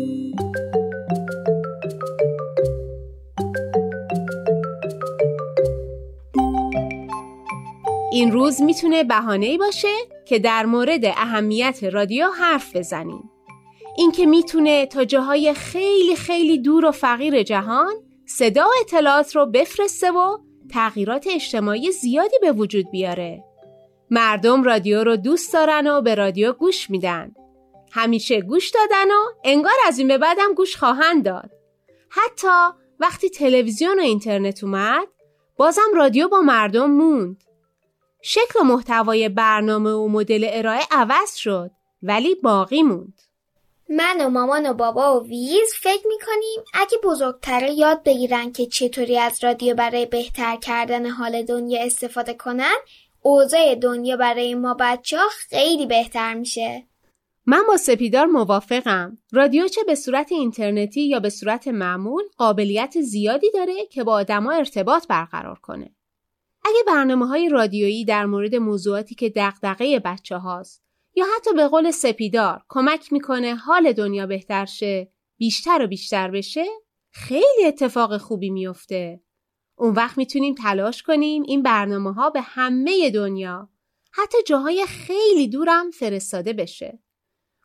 این 8.19 8.33
روز 8.33 8.63
می‌تونه 8.63 9.05
بهانه‌ای 9.05 9.59
باشه 9.59 9.95
که 10.27 10.39
در 10.39 10.67
مورد 10.67 11.05
اهمیت 11.05 11.85
رادیو 11.85 12.27
حرف 12.27 12.77
بزنیم. 12.77 13.31
این 13.97 14.13
که 14.13 14.27
می‌تونه 14.27 14.87
تا 14.87 15.05
جاهای 15.05 15.55
خیلی 15.55 16.17
خیلی 16.17 16.59
دور 16.59 16.85
و 16.85 16.91
فقیر 16.91 17.43
جهان 17.43 17.95
صدا 18.27 18.65
و 18.65 18.71
اطلاعات 18.81 19.37
رو 19.37 19.47
بفرسته 19.47 20.11
و 20.11 20.39
تغییرات 20.73 21.27
اجتماعی 21.31 21.93
زیادی 21.93 22.37
به 22.41 22.53
وجود 22.53 22.91
بیاره. 22.91 23.45
مردم 24.11 24.63
رادیو 24.63 25.05
رو 25.05 25.17
دوست 25.17 25.53
دارن 25.53 25.87
و 25.87 26.03
به 26.03 26.15
رادیو 26.15 26.53
گوش 26.53 26.91
میدن. 26.91 27.33
همیشه 27.93 28.41
گوش 28.41 28.71
دادن 28.71 29.11
و 29.11 29.25
انگار 29.45 29.77
از 29.87 29.99
این 29.99 30.09
به 30.09 30.19
بعدم 30.19 30.55
گوش 30.55 30.77
خواهند 30.77 31.25
داد. 31.25 31.51
حتی 32.09 32.79
وقتی 33.01 33.31
تلویزیون 33.31 33.99
و 33.99 34.03
اینترنت 34.03 34.65
اومد 34.65 35.09
بازم 35.57 35.91
رادیو 35.95 36.29
با 36.29 36.41
مردم 36.41 36.91
موند. 36.91 37.45
شکل 38.23 38.61
و 38.61 38.65
محتوای 38.65 39.29
برنامه 39.29 39.91
و 39.91 40.09
مدل 40.09 40.47
ارائه 40.51 40.83
عوض 40.91 41.35
شد 41.35 41.71
ولی 42.03 42.35
باقی 42.35 42.83
موند. 42.83 43.21
من 43.89 44.17
و 44.21 44.29
مامان 44.29 44.71
و 44.71 44.75
بابا 44.75 45.21
و 45.21 45.27
ویز 45.27 45.75
فکر 45.81 46.07
می‌کنیم 46.09 46.65
اگه 46.75 46.99
بزرگتره 47.05 47.73
یاد 47.73 48.03
بگیرن 48.03 48.53
که 48.53 48.67
چطوری 48.67 49.19
از 49.19 49.45
رادیو 49.45 49.75
برای 49.75 50.07
بهتر 50.07 50.57
کردن 50.57 51.07
حال 51.07 51.43
دنیا 51.43 51.83
استفاده 51.83 52.35
کنن 52.35 52.77
اوضاع 53.23 53.75
دنیا 53.75 54.17
برای 54.17 54.55
ما 54.55 54.77
بچه 54.81 55.17
ها 55.19 55.29
خیلی 55.29 55.87
بهتر 55.87 56.35
میشه. 56.35 56.87
من 57.47 57.65
با 57.69 57.77
سپیدار 57.77 58.27
موافقم. 58.27 59.19
رادیو 59.33 59.69
چه 59.69 59.85
به 59.85 59.95
صورت 59.95 60.33
اینترنتی 60.33 61.01
یا 61.01 61.21
به 61.21 61.31
صورت 61.31 61.69
معمول 61.69 62.23
قابلیت 62.37 63.01
زیادی 63.01 63.51
داره 63.51 63.87
که 63.91 64.05
با 64.05 64.13
آدما 64.13 64.53
ارتباط 64.53 65.07
برقرار 65.07 65.59
کنه. 65.59 65.91
اگه 66.65 66.83
برنامه 66.87 67.27
های 67.27 67.49
رادیویی 67.49 68.05
در 68.05 68.27
مورد 68.27 68.55
موضوعاتی 68.55 69.15
که 69.15 69.33
دغدغه 69.37 69.99
بچه 69.99 70.37
هاست 70.37 70.83
یا 71.15 71.27
حتی 71.37 71.55
به 71.55 71.69
قول 71.69 71.91
سپیدار 71.91 72.63
کمک 72.69 73.13
می‌کنه 73.13 73.55
حال 73.55 73.93
دنیا 73.93 74.27
بهتر 74.27 74.65
شه 74.65 75.13
بیشتر 75.37 75.83
و 75.83 75.87
بیشتر 75.87 76.31
بشه 76.31 76.65
خیلی 77.11 77.65
اتفاق 77.67 78.17
خوبی 78.17 78.51
میفته. 78.51 79.21
اون 79.77 79.95
وقت 79.95 80.19
می‌تونیم 80.19 80.55
تلاش 80.55 81.03
کنیم 81.03 81.43
این 81.43 81.63
برنامه 81.63 82.13
ها 82.13 82.31
به 82.31 82.41
همه 82.41 83.11
دنیا 83.11 83.69
حتی 84.13 84.39
جاهای 84.47 84.87
خیلی 84.87 85.49
دورم 85.49 85.91
فرستاده 85.91 86.53
بشه. 86.53 86.99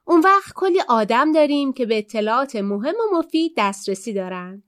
اون 0.05 0.19
وقت 0.19 0.53
کلی 0.55 0.79
آدم 0.89 1.31
داریم 1.31 1.73
که 1.73 1.85
به 1.85 1.97
اطلاعات 1.97 2.55
مهم 2.55 2.95
و 2.95 3.17
مفید 3.17 3.53
دسترسی 3.57 4.13
دارن. 4.13 4.63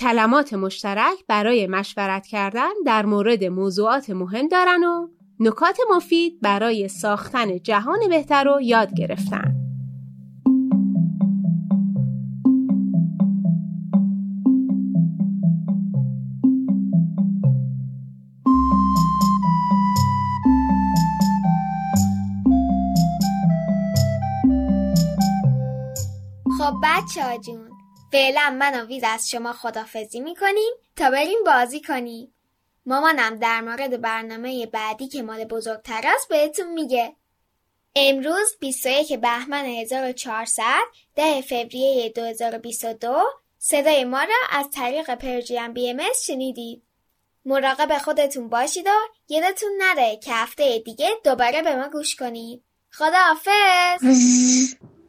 کلمات 0.00 0.54
مشترک 0.54 1.18
برای 1.28 1.66
مشورت 1.66 2.26
کردن 2.26 2.70
در 2.86 3.06
مورد 3.06 3.44
موضوعات 3.44 4.10
مهم 4.10 4.48
دارن 4.48 4.84
و 4.84 5.08
نکات 5.40 5.78
مفید 5.96 6.40
برای 6.40 6.88
ساختن 6.88 7.58
جهان 7.58 7.98
بهتر 8.08 8.44
رو 8.44 8.60
یاد 8.60 8.94
گرفتن. 8.94 9.54
خب 26.58 26.74
بچه 26.82 27.24
ها 27.24 27.69
فعلا 28.12 28.56
من 28.58 28.80
و 28.80 28.86
ویز 28.86 29.02
از 29.06 29.30
شما 29.30 29.52
خدافزی 29.52 30.20
می‌کنیم 30.20 30.72
تا 30.96 31.10
بریم 31.10 31.44
بازی 31.46 31.80
کنیم. 31.80 32.34
مامانم 32.86 33.38
در 33.38 33.60
مورد 33.60 34.00
برنامه 34.00 34.66
بعدی 34.66 35.08
که 35.08 35.22
مال 35.22 35.44
بزرگتر 35.44 36.02
است 36.04 36.28
بهتون 36.28 36.72
میگه. 36.72 37.16
امروز 37.96 38.56
21 38.60 39.12
بهمن 39.12 39.64
1400 39.64 40.62
ده 41.14 41.42
فوریه 41.42 42.08
2022 42.08 43.22
صدای 43.58 44.04
ما 44.04 44.22
را 44.22 44.36
از 44.50 44.70
طریق 44.70 45.14
پرژیم 45.14 45.72
بی 45.72 45.90
ام 45.90 46.00
شنیدید. 46.26 46.82
مراقب 47.44 47.98
خودتون 47.98 48.48
باشید 48.48 48.86
و 48.86 48.90
یادتون 49.28 49.70
نره 49.78 50.16
که 50.16 50.32
هفته 50.32 50.78
دیگه 50.78 51.10
دوباره 51.24 51.62
به 51.62 51.76
ما 51.76 51.88
گوش 51.88 52.16
کنید. 52.16 52.62
خداحافظ! 52.90 54.04